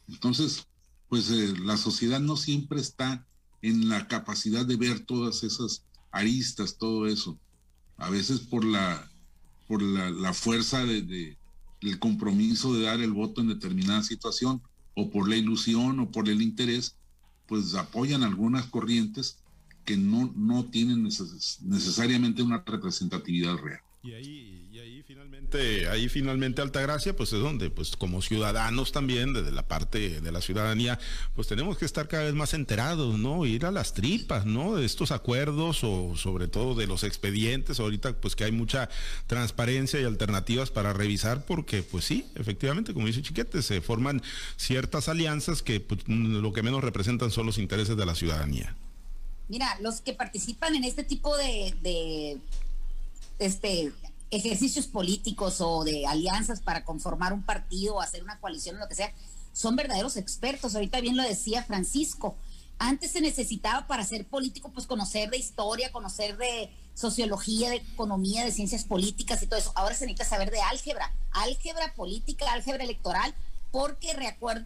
Entonces, 0.08 0.66
pues 1.08 1.30
eh, 1.30 1.54
la 1.64 1.76
sociedad 1.76 2.20
no 2.20 2.36
siempre 2.36 2.80
está 2.80 3.26
en 3.68 3.88
la 3.88 4.06
capacidad 4.06 4.64
de 4.64 4.76
ver 4.76 5.00
todas 5.00 5.42
esas 5.42 5.84
aristas, 6.12 6.78
todo 6.78 7.06
eso. 7.06 7.38
A 7.96 8.10
veces 8.10 8.40
por 8.40 8.64
la, 8.64 9.10
por 9.66 9.82
la, 9.82 10.32
fuerza 10.32 10.84
de, 10.84 11.36
el 11.80 11.98
compromiso 11.98 12.74
de 12.74 12.84
dar 12.84 13.00
el 13.00 13.12
voto 13.12 13.40
en 13.40 13.48
determinada 13.48 14.02
situación, 14.02 14.62
o 14.94 15.10
por 15.10 15.28
la 15.28 15.36
ilusión 15.36 16.00
o 16.00 16.10
por 16.10 16.28
el 16.28 16.42
interés, 16.42 16.96
pues 17.46 17.74
apoyan 17.74 18.22
algunas 18.22 18.66
corrientes 18.66 19.38
que 19.84 19.96
no, 19.96 20.32
no 20.34 20.64
tienen 20.64 21.02
necesariamente 21.02 22.42
una 22.42 22.62
representatividad 22.64 23.56
real. 23.56 23.80
Y 24.06 24.14
ahí, 24.14 24.68
y 24.70 24.78
ahí 24.78 25.02
finalmente, 25.04 25.88
ahí 25.88 26.08
finalmente 26.08 26.62
Altagracia, 26.62 27.16
pues 27.16 27.32
es 27.32 27.40
donde, 27.40 27.70
pues 27.70 27.96
como 27.96 28.22
ciudadanos 28.22 28.92
también, 28.92 29.32
desde 29.32 29.50
la 29.50 29.66
parte 29.66 30.20
de 30.20 30.30
la 30.30 30.40
ciudadanía, 30.40 31.00
pues 31.34 31.48
tenemos 31.48 31.76
que 31.76 31.86
estar 31.86 32.06
cada 32.06 32.22
vez 32.22 32.34
más 32.34 32.54
enterados, 32.54 33.18
¿no? 33.18 33.44
Ir 33.46 33.66
a 33.66 33.72
las 33.72 33.94
tripas, 33.94 34.46
¿no? 34.46 34.76
De 34.76 34.86
estos 34.86 35.10
acuerdos 35.10 35.82
o 35.82 36.14
sobre 36.14 36.46
todo 36.46 36.76
de 36.76 36.86
los 36.86 37.02
expedientes, 37.02 37.80
ahorita 37.80 38.12
pues 38.20 38.36
que 38.36 38.44
hay 38.44 38.52
mucha 38.52 38.88
transparencia 39.26 40.00
y 40.00 40.04
alternativas 40.04 40.70
para 40.70 40.92
revisar, 40.92 41.44
porque 41.44 41.82
pues 41.82 42.04
sí, 42.04 42.26
efectivamente, 42.36 42.94
como 42.94 43.08
dice 43.08 43.22
Chiquete, 43.22 43.60
se 43.62 43.80
forman 43.80 44.22
ciertas 44.56 45.08
alianzas 45.08 45.64
que 45.64 45.80
pues, 45.80 46.06
lo 46.06 46.52
que 46.52 46.62
menos 46.62 46.84
representan 46.84 47.32
son 47.32 47.46
los 47.46 47.58
intereses 47.58 47.96
de 47.96 48.06
la 48.06 48.14
ciudadanía. 48.14 48.76
Mira, 49.48 49.76
los 49.80 50.00
que 50.00 50.12
participan 50.12 50.76
en 50.76 50.84
este 50.84 51.02
tipo 51.02 51.36
de 51.36 52.40
este, 53.38 53.92
ejercicios 54.30 54.86
políticos 54.86 55.60
o 55.60 55.84
de 55.84 56.06
alianzas 56.06 56.60
para 56.60 56.84
conformar 56.84 57.32
un 57.32 57.42
partido 57.42 57.96
o 57.96 58.00
hacer 58.00 58.22
una 58.22 58.40
coalición 58.40 58.76
o 58.76 58.80
lo 58.80 58.88
que 58.88 58.94
sea, 58.94 59.12
son 59.52 59.76
verdaderos 59.76 60.16
expertos. 60.16 60.74
Ahorita 60.74 61.00
bien 61.00 61.16
lo 61.16 61.22
decía 61.22 61.62
Francisco. 61.62 62.36
Antes 62.78 63.12
se 63.12 63.22
necesitaba 63.22 63.86
para 63.86 64.04
ser 64.04 64.26
político, 64.26 64.70
pues 64.70 64.86
conocer 64.86 65.30
de 65.30 65.38
historia, 65.38 65.92
conocer 65.92 66.36
de 66.36 66.70
sociología, 66.94 67.70
de 67.70 67.76
economía, 67.76 68.44
de 68.44 68.52
ciencias 68.52 68.84
políticas 68.84 69.42
y 69.42 69.46
todo 69.46 69.58
eso. 69.58 69.72
Ahora 69.74 69.94
se 69.94 70.04
necesita 70.04 70.28
saber 70.28 70.50
de 70.50 70.60
álgebra, 70.60 71.10
álgebra 71.32 71.94
política, 71.94 72.52
álgebra 72.52 72.84
electoral, 72.84 73.34
porque 73.72 74.14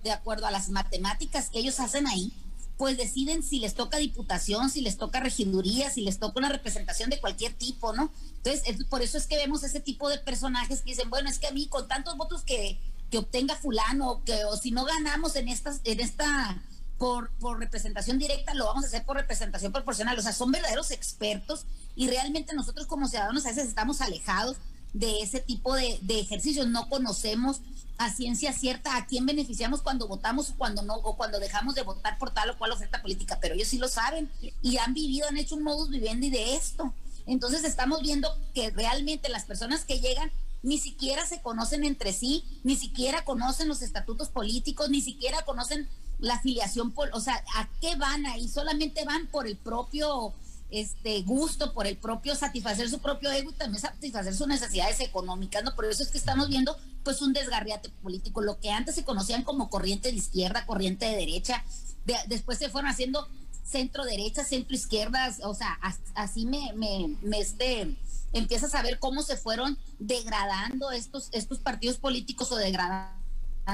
de 0.02 0.12
acuerdo 0.12 0.46
a 0.46 0.50
las 0.50 0.70
matemáticas 0.70 1.50
que 1.50 1.60
ellos 1.60 1.78
hacen 1.78 2.06
ahí, 2.06 2.32
pues 2.80 2.96
deciden 2.96 3.42
si 3.42 3.60
les 3.60 3.74
toca 3.74 3.98
diputación, 3.98 4.70
si 4.70 4.80
les 4.80 4.96
toca 4.96 5.20
regiduría, 5.20 5.90
si 5.90 6.00
les 6.00 6.18
toca 6.18 6.38
una 6.38 6.48
representación 6.48 7.10
de 7.10 7.20
cualquier 7.20 7.52
tipo, 7.52 7.92
¿no? 7.92 8.10
Entonces, 8.36 8.86
por 8.86 9.02
eso 9.02 9.18
es 9.18 9.26
que 9.26 9.36
vemos 9.36 9.62
ese 9.64 9.80
tipo 9.80 10.08
de 10.08 10.16
personajes 10.16 10.80
que 10.80 10.92
dicen, 10.92 11.10
bueno, 11.10 11.28
es 11.28 11.38
que 11.38 11.46
a 11.46 11.50
mí 11.50 11.66
con 11.66 11.88
tantos 11.88 12.16
votos 12.16 12.40
que, 12.40 12.80
que 13.10 13.18
obtenga 13.18 13.54
fulano, 13.54 14.22
que, 14.24 14.46
o 14.46 14.56
si 14.56 14.70
no 14.70 14.86
ganamos 14.86 15.36
en, 15.36 15.48
estas, 15.48 15.82
en 15.84 16.00
esta, 16.00 16.62
por, 16.96 17.30
por 17.32 17.58
representación 17.58 18.18
directa, 18.18 18.54
lo 18.54 18.64
vamos 18.64 18.84
a 18.84 18.86
hacer 18.86 19.04
por 19.04 19.18
representación 19.18 19.72
proporcional. 19.72 20.18
O 20.18 20.22
sea, 20.22 20.32
son 20.32 20.50
verdaderos 20.50 20.90
expertos 20.90 21.66
y 21.96 22.08
realmente 22.08 22.54
nosotros 22.54 22.86
como 22.86 23.08
ciudadanos 23.08 23.44
a 23.44 23.50
veces 23.50 23.68
estamos 23.68 24.00
alejados 24.00 24.56
de 24.92 25.20
ese 25.20 25.40
tipo 25.40 25.74
de, 25.74 25.98
de 26.02 26.20
ejercicios, 26.20 26.66
no 26.66 26.88
conocemos 26.88 27.60
a 28.00 28.10
ciencia 28.10 28.54
cierta 28.54 28.96
a 28.96 29.04
quién 29.04 29.26
beneficiamos 29.26 29.82
cuando 29.82 30.08
votamos 30.08 30.54
cuando 30.56 30.80
no, 30.80 30.94
o 30.94 31.16
cuando 31.18 31.38
dejamos 31.38 31.74
de 31.74 31.82
votar 31.82 32.16
por 32.16 32.30
tal 32.30 32.48
o 32.48 32.56
cual 32.56 32.72
oferta 32.72 33.02
política, 33.02 33.38
pero 33.42 33.54
ellos 33.54 33.68
sí 33.68 33.76
lo 33.76 33.88
saben 33.88 34.30
y 34.62 34.78
han 34.78 34.94
vivido, 34.94 35.28
han 35.28 35.36
hecho 35.36 35.54
un 35.54 35.64
modus 35.64 35.90
vivendi 35.90 36.30
de 36.30 36.56
esto. 36.56 36.94
Entonces 37.26 37.62
estamos 37.62 38.00
viendo 38.00 38.34
que 38.54 38.70
realmente 38.70 39.28
las 39.28 39.44
personas 39.44 39.84
que 39.84 40.00
llegan 40.00 40.32
ni 40.62 40.78
siquiera 40.78 41.26
se 41.26 41.42
conocen 41.42 41.84
entre 41.84 42.14
sí, 42.14 42.42
ni 42.64 42.74
siquiera 42.74 43.22
conocen 43.26 43.68
los 43.68 43.82
estatutos 43.82 44.30
políticos, 44.30 44.88
ni 44.88 45.02
siquiera 45.02 45.44
conocen 45.44 45.86
la 46.20 46.36
afiliación, 46.36 46.94
o 47.12 47.20
sea, 47.20 47.44
¿a 47.54 47.68
qué 47.82 47.96
van 47.96 48.24
ahí? 48.24 48.48
Solamente 48.48 49.04
van 49.04 49.26
por 49.26 49.46
el 49.46 49.56
propio 49.56 50.32
este 50.70 51.22
gusto, 51.22 51.72
por 51.72 51.86
el 51.86 51.96
propio 51.96 52.34
satisfacer 52.34 52.88
su 52.88 53.00
propio 53.00 53.30
ego 53.30 53.50
y 53.50 53.54
también 53.54 53.80
satisfacer 53.80 54.34
sus 54.34 54.46
necesidades 54.46 55.00
económicas, 55.00 55.64
¿no? 55.64 55.74
Por 55.74 55.84
eso 55.84 56.02
es 56.02 56.10
que 56.10 56.18
estamos 56.18 56.48
viendo 56.48 56.76
pues 57.02 57.22
un 57.22 57.32
desgarriate 57.32 57.88
político, 58.02 58.42
lo 58.42 58.60
que 58.60 58.70
antes 58.70 58.94
se 58.94 59.04
conocían 59.04 59.42
como 59.42 59.70
corriente 59.70 60.10
de 60.10 60.18
izquierda, 60.18 60.66
corriente 60.66 61.06
de 61.06 61.16
derecha, 61.16 61.64
después 62.28 62.58
se 62.58 62.68
fueron 62.68 62.90
haciendo 62.90 63.28
centro 63.64 64.04
derecha, 64.04 64.44
centro 64.44 64.74
izquierda, 64.74 65.32
o 65.44 65.54
sea, 65.54 65.78
así 66.14 66.44
me, 66.44 66.72
me, 66.74 67.16
me 67.22 67.38
este, 67.38 67.96
empiezas 68.32 68.74
a 68.74 68.82
ver 68.82 68.98
cómo 68.98 69.22
se 69.22 69.36
fueron 69.36 69.78
degradando 69.98 70.90
estos, 70.90 71.28
estos 71.32 71.58
partidos 71.58 71.98
políticos 71.98 72.50
o 72.52 72.56
degradando 72.56 73.14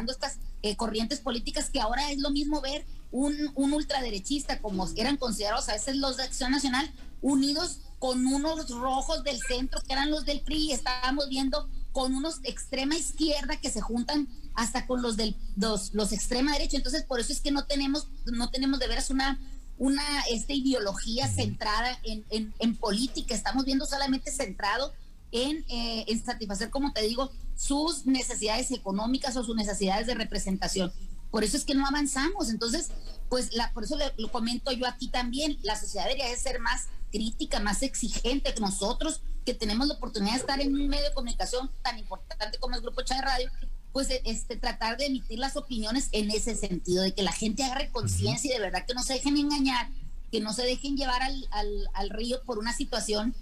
estas 0.08 0.38
eh, 0.62 0.76
corrientes 0.76 1.20
políticas 1.20 1.70
que 1.70 1.80
ahora 1.80 2.10
es 2.10 2.18
lo 2.18 2.30
mismo 2.30 2.60
ver 2.60 2.84
un, 3.16 3.50
un 3.54 3.72
ultraderechista 3.72 4.60
como 4.60 4.86
eran 4.94 5.16
considerados 5.16 5.70
a 5.70 5.72
veces 5.72 5.96
los 5.96 6.18
de 6.18 6.24
Acción 6.24 6.50
Nacional 6.50 6.92
unidos 7.22 7.78
con 7.98 8.26
unos 8.26 8.68
rojos 8.68 9.24
del 9.24 9.40
centro 9.40 9.80
que 9.80 9.94
eran 9.94 10.10
los 10.10 10.26
del 10.26 10.42
PRI 10.42 10.66
y 10.66 10.72
estábamos 10.72 11.30
viendo 11.30 11.66
con 11.92 12.14
unos 12.14 12.42
de 12.42 12.50
extrema 12.50 12.94
izquierda 12.94 13.56
que 13.58 13.70
se 13.70 13.80
juntan 13.80 14.28
hasta 14.52 14.86
con 14.86 15.00
los 15.00 15.16
del 15.16 15.34
los, 15.56 15.94
los 15.94 16.12
extrema 16.12 16.52
derecha. 16.52 16.76
Entonces, 16.76 17.04
por 17.04 17.18
eso 17.18 17.32
es 17.32 17.40
que 17.40 17.50
no 17.50 17.64
tenemos, 17.64 18.08
no 18.26 18.50
tenemos 18.50 18.78
de 18.80 18.88
veras 18.88 19.08
una, 19.08 19.40
una 19.78 20.04
esta 20.30 20.52
ideología 20.52 21.26
centrada 21.26 21.98
en, 22.04 22.52
en, 22.58 22.76
política. 22.76 23.34
Estamos 23.34 23.64
viendo 23.64 23.86
solamente 23.86 24.30
centrado 24.30 24.92
en, 25.32 25.64
eh, 25.70 26.04
en, 26.06 26.22
satisfacer, 26.22 26.68
como 26.68 26.92
te 26.92 27.00
digo, 27.00 27.30
sus 27.56 28.04
necesidades 28.04 28.70
económicas 28.72 29.34
o 29.38 29.42
sus 29.42 29.56
necesidades 29.56 30.06
de 30.06 30.14
representación. 30.14 30.92
Por 31.30 31.44
eso 31.44 31.56
es 31.56 31.64
que 31.64 31.74
no 31.74 31.86
avanzamos. 31.86 32.50
Entonces, 32.50 32.90
pues 33.28 33.54
la, 33.54 33.72
por 33.72 33.84
eso 33.84 33.96
lo 34.16 34.32
comento 34.32 34.72
yo 34.72 34.86
aquí 34.86 35.08
también, 35.08 35.58
la 35.62 35.78
sociedad 35.78 36.06
debería 36.06 36.28
de 36.28 36.36
ser 36.36 36.60
más 36.60 36.88
crítica, 37.10 37.60
más 37.60 37.82
exigente 37.82 38.54
que 38.54 38.60
nosotros, 38.60 39.20
que 39.44 39.54
tenemos 39.54 39.86
la 39.86 39.94
oportunidad 39.94 40.32
de 40.32 40.40
estar 40.40 40.60
en 40.60 40.74
un 40.74 40.88
medio 40.88 41.04
de 41.04 41.14
comunicación 41.14 41.70
tan 41.82 41.98
importante 41.98 42.58
como 42.58 42.74
el 42.76 42.82
Grupo 42.82 43.02
Chá 43.02 43.16
de 43.16 43.22
Radio, 43.22 43.50
pues 43.92 44.08
este, 44.24 44.56
tratar 44.56 44.98
de 44.98 45.06
emitir 45.06 45.38
las 45.38 45.56
opiniones 45.56 46.08
en 46.12 46.30
ese 46.30 46.54
sentido, 46.54 47.02
de 47.02 47.14
que 47.14 47.22
la 47.22 47.32
gente 47.32 47.64
agarre 47.64 47.90
conciencia 47.90 48.50
y 48.50 48.54
de 48.54 48.60
verdad 48.60 48.84
que 48.86 48.94
no 48.94 49.02
se 49.02 49.14
dejen 49.14 49.38
engañar, 49.38 49.88
que 50.30 50.40
no 50.40 50.52
se 50.52 50.64
dejen 50.64 50.96
llevar 50.96 51.22
al, 51.22 51.48
al, 51.52 51.88
al 51.94 52.10
río 52.10 52.42
por 52.44 52.58
una 52.58 52.74
situación 52.74 53.34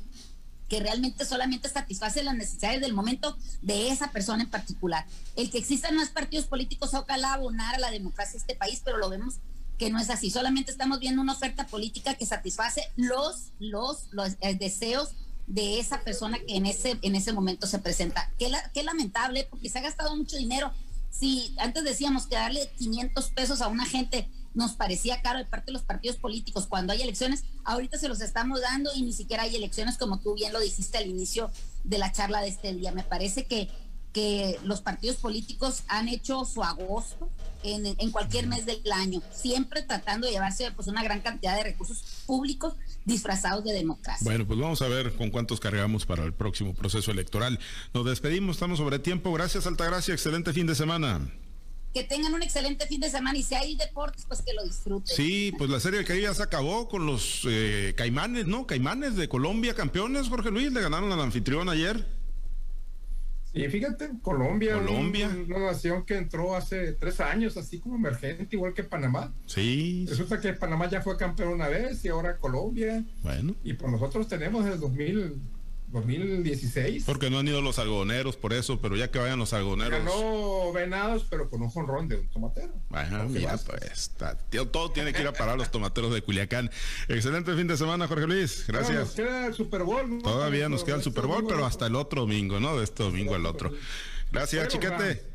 que 0.68 0.81
realmente 0.81 1.24
solamente 1.24 1.68
satisface 1.68 2.22
las 2.22 2.35
necesidades 2.35 2.81
del 2.81 2.94
momento 2.94 3.37
de 3.62 3.88
esa 3.90 4.11
persona 4.11 4.44
en 4.44 4.50
particular. 4.50 5.07
El 5.37 5.50
que 5.50 5.59
existan 5.59 5.96
más 5.96 6.11
partidos 6.11 6.46
políticos, 6.46 6.94
ojalá 6.94 7.35
abonar 7.35 7.74
a 7.74 7.79
la 7.79 7.90
democracia 7.90 8.33
de 8.33 8.38
este 8.38 8.57
país, 8.57 8.83
pero 8.85 8.98
lo 8.98 9.09
vemos 9.09 9.37
que 9.79 9.90
no 9.90 9.98
es 9.98 10.11
así. 10.11 10.31
Solamente 10.31 10.70
estamos 10.70 11.00
viendo 11.00 11.20
una 11.20 11.33
oferta 11.33 11.66
política 11.66 12.14
que 12.14 12.27
satisface 12.27 12.90
los, 12.96 13.53
los, 13.59 14.07
los 14.12 14.37
eh, 14.40 14.55
deseos 14.55 15.11
de 15.46 15.79
esa 15.79 16.00
persona 16.00 16.38
que 16.38 16.57
en 16.57 16.66
ese, 16.66 16.98
en 17.03 17.16
ese 17.16 17.33
momento 17.33 17.66
se 17.66 17.79
presenta. 17.79 18.31
Qué, 18.38 18.50
qué 18.72 18.83
lamentable, 18.83 19.46
porque 19.50 19.68
se 19.68 19.79
ha 19.79 19.83
gastado 19.83 20.16
mucho 20.16 20.37
dinero. 20.37 20.72
Si 21.11 21.55
antes 21.59 21.85
decíamos 21.85 22.27
que 22.27 22.37
darle 22.37 22.70
500 22.79 23.31
pesos 23.31 23.61
a 23.61 23.68
una 23.68 23.85
gente 23.85 24.29
nos 24.55 24.73
parecía 24.73 25.21
caro 25.21 25.38
de 25.38 25.45
parte 25.45 25.67
de 25.67 25.73
los 25.73 25.83
partidos 25.83 26.17
políticos 26.17 26.67
cuando 26.67 26.93
hay 26.93 27.03
elecciones, 27.03 27.45
ahorita 27.64 27.99
se 27.99 28.09
los 28.09 28.21
estamos 28.21 28.61
dando 28.61 28.90
y 28.95 29.03
ni 29.03 29.12
siquiera 29.12 29.43
hay 29.43 29.57
elecciones 29.57 29.99
como 29.99 30.21
tú 30.21 30.35
bien 30.35 30.53
lo 30.53 30.61
dijiste 30.61 30.99
al 30.99 31.07
inicio 31.07 31.51
de 31.83 31.99
la 31.99 32.12
charla 32.12 32.40
de 32.40 32.49
este 32.49 32.73
día. 32.73 32.93
Me 32.93 33.03
parece 33.03 33.47
que, 33.47 33.69
que 34.12 34.59
los 34.62 34.81
partidos 34.81 35.17
políticos 35.17 35.83
han 35.88 36.09
hecho 36.09 36.45
su 36.45 36.62
agosto 36.62 37.29
en, 37.64 37.87
en 37.87 38.11
cualquier 38.11 38.47
mes 38.47 38.67
del 38.67 38.81
año, 38.93 39.23
siempre 39.33 39.83
tratando 39.83 40.27
de 40.27 40.35
llevarse 40.35 40.71
pues 40.71 40.87
una 40.87 41.03
gran 41.03 41.21
cantidad 41.21 41.57
de 41.57 41.64
recursos 41.64 42.05
públicos 42.27 42.75
disfrazados 43.05 43.64
de 43.64 43.73
democracia. 43.73 44.25
Bueno, 44.25 44.47
pues 44.47 44.59
vamos 44.59 44.83
a 44.83 44.88
ver 44.88 45.14
con 45.17 45.31
cuántos 45.31 45.61
cargamos 45.61 46.07
para 46.07 46.25
el 46.25 46.33
próximo 46.33 46.75
proceso 46.75 47.11
electoral. 47.11 47.59
Nos 47.93 48.05
despedimos, 48.05 48.57
estamos 48.57 48.79
sobre 48.79 48.99
tiempo. 48.99 49.33
Gracias, 49.33 49.67
Altagracia. 49.67 50.14
Excelente 50.14 50.53
fin 50.53 50.67
de 50.67 50.75
semana 50.75 51.21
que 51.94 52.02
tengan 52.02 52.35
un 52.35 52.42
excelente 52.42 52.87
fin 52.87 53.00
de 53.00 53.09
semana 53.09 53.38
y 53.38 53.44
si 53.44 53.54
hay 53.54 53.76
deportes, 53.76 54.24
pues 54.26 54.42
que 54.42 54.52
lo 54.52 54.64
disfruten. 54.64 55.14
Sí, 55.14 55.54
pues 55.57 55.70
la 55.70 55.78
serie 55.78 56.02
de 56.02 56.20
ya 56.20 56.35
se 56.35 56.42
acabó 56.42 56.88
con 56.88 57.07
los 57.07 57.46
eh, 57.48 57.94
Caimanes, 57.96 58.46
¿no? 58.46 58.66
Caimanes 58.66 59.14
de 59.14 59.28
Colombia, 59.28 59.74
campeones, 59.74 60.28
Jorge 60.28 60.50
Luis, 60.50 60.72
le 60.72 60.80
ganaron 60.80 61.12
al 61.12 61.20
anfitrión 61.20 61.68
ayer. 61.68 62.04
Sí, 63.52 63.68
fíjate, 63.68 64.11
Colombia, 64.20 64.74
Colombia. 64.74 65.30
una 65.46 65.66
nación 65.66 66.04
que 66.04 66.16
entró 66.16 66.57
hace 66.57 66.94
tres 66.94 67.20
años, 67.20 67.57
así 67.57 67.78
como 67.78 67.94
emergente, 67.94 68.48
igual 68.57 68.74
que 68.74 68.83
Panamá. 68.83 69.33
Sí. 69.46 70.04
Resulta 70.09 70.40
que 70.40 70.52
Panamá 70.54 70.90
ya 70.90 71.00
fue 71.00 71.16
campeón 71.16 71.50
una 71.50 71.68
vez 71.68 72.04
y 72.04 72.09
ahora 72.09 72.37
Colombia. 72.38 73.04
Bueno. 73.22 73.54
Y 73.62 73.74
pues 73.74 73.92
nosotros 73.92 74.26
tenemos 74.26 74.66
el 74.66 74.80
2000 74.80 75.40
2016. 75.94 77.04
Porque 77.04 77.30
no 77.30 77.38
han 77.38 77.48
ido 77.48 77.62
los 77.62 77.78
algodoneros 77.78 78.37
por 78.37 78.52
eso, 78.52 78.80
pero 78.80 78.96
ya 78.96 79.11
que 79.11 79.18
vayan 79.18 79.38
los 79.38 79.52
algodoneros. 79.52 79.98
Ganó 79.98 80.72
Venados, 80.72 81.26
pero 81.30 81.48
con 81.48 81.62
un 81.62 81.70
jonrón 81.70 82.09
de 82.09 82.16
un 82.16 82.28
tomatero. 82.28 82.74
Mira, 83.28 83.57
pues 83.57 84.12
todo 84.70 84.90
tiene 84.90 85.12
que 85.12 85.22
ir 85.22 85.28
a 85.28 85.33
parar 85.33 85.57
los 85.57 85.70
tomateros 85.70 86.12
de 86.12 86.22
Culiacán. 86.22 86.70
Excelente 87.09 87.54
fin 87.54 87.66
de 87.66 87.76
semana, 87.76 88.09
Jorge 88.09 88.26
Luis. 88.26 88.64
Gracias. 88.66 88.98
nos 88.98 89.12
queda 89.12 89.46
el 89.46 89.54
Super 89.54 89.85
Bowl. 89.85 90.20
Todavía 90.22 90.68
nos 90.68 90.85
queda 90.85 90.96
el 90.96 91.02
Super 91.02 91.26
Bowl, 91.26 91.46
pero 91.46 91.64
hasta 91.64 91.87
el 91.87 91.96
otro 91.96 92.22
domingo, 92.22 92.61
¿no? 92.61 92.76
De 92.76 92.85
este 92.85 93.02
domingo 93.02 93.35
al 93.35 93.46
otro. 93.46 93.72
Gracias, 94.33 94.68
chiquete. 94.68 95.34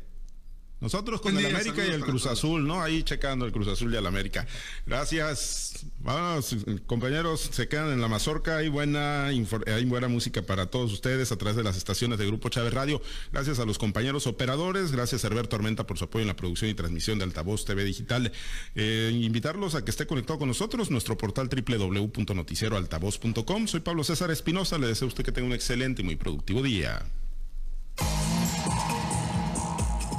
Nosotros 0.80 1.20
con 1.20 1.36
el 1.36 1.44
América 1.46 1.86
y 1.86 1.90
el 1.90 2.00
Cruz 2.00 2.26
Azul, 2.26 2.66
¿no? 2.66 2.82
Ahí 2.82 3.02
checando 3.02 3.44
el 3.44 3.52
Cruz 3.52 3.68
Azul 3.68 3.92
y 3.92 3.96
el 3.96 4.06
América. 4.06 4.46
Gracias. 4.86 5.84
Vamos, 6.00 6.56
compañeros, 6.86 7.50
se 7.52 7.68
quedan 7.68 7.92
en 7.92 8.00
la 8.00 8.08
mazorca. 8.08 8.56
Hay 8.56 8.70
buena, 8.70 9.26
hay 9.26 9.84
buena 9.84 10.08
música 10.08 10.40
para 10.42 10.66
todos 10.66 10.92
ustedes 10.92 11.30
a 11.32 11.36
través 11.36 11.56
de 11.56 11.64
las 11.64 11.76
estaciones 11.76 12.18
de 12.18 12.26
Grupo 12.26 12.48
Chávez 12.48 12.72
Radio. 12.72 13.02
Gracias 13.30 13.58
a 13.58 13.66
los 13.66 13.76
compañeros 13.76 14.26
operadores. 14.26 14.92
Gracias 14.92 15.22
a 15.24 15.26
Herbert 15.26 15.50
Tormenta 15.50 15.86
por 15.86 15.98
su 15.98 16.04
apoyo 16.04 16.22
en 16.22 16.28
la 16.28 16.36
producción 16.36 16.70
y 16.70 16.74
transmisión 16.74 17.18
de 17.18 17.24
Altavoz 17.24 17.66
TV 17.66 17.84
Digital. 17.84 18.32
Eh, 18.74 19.10
invitarlos 19.12 19.74
a 19.74 19.84
que 19.84 19.90
esté 19.90 20.06
conectado 20.06 20.38
con 20.38 20.48
nosotros, 20.48 20.90
nuestro 20.90 21.18
portal 21.18 21.48
www.noticieroaltavoz.com. 21.48 23.66
Soy 23.66 23.80
Pablo 23.80 24.02
César 24.02 24.30
Espinosa. 24.30 24.78
Le 24.78 24.86
deseo 24.86 25.04
a 25.06 25.10
usted 25.10 25.24
que 25.24 25.32
tenga 25.32 25.46
un 25.46 25.52
excelente 25.52 26.00
y 26.00 26.06
muy 26.06 26.16
productivo 26.16 26.62
día. 26.62 27.04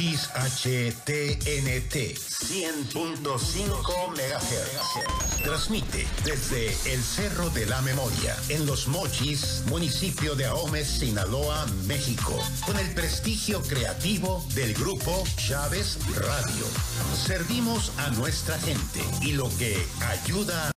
XHTNT 0.00 1.94
100.5 2.16 4.08
MHz. 4.08 5.42
Transmite 5.44 6.06
desde 6.24 6.68
el 6.90 7.02
Cerro 7.02 7.50
de 7.50 7.66
la 7.66 7.82
Memoria, 7.82 8.34
en 8.48 8.64
Los 8.64 8.88
Mochis, 8.88 9.62
municipio 9.66 10.34
de 10.34 10.46
Ahome, 10.46 10.86
Sinaloa, 10.86 11.66
México, 11.86 12.34
con 12.64 12.78
el 12.78 12.90
prestigio 12.94 13.60
creativo 13.60 14.42
del 14.54 14.72
grupo 14.72 15.22
Chávez 15.36 15.98
Radio. 16.14 16.64
Servimos 17.14 17.92
a 17.98 18.08
nuestra 18.10 18.58
gente 18.58 19.00
y 19.20 19.32
lo 19.32 19.50
que 19.58 19.86
ayuda 20.08 20.68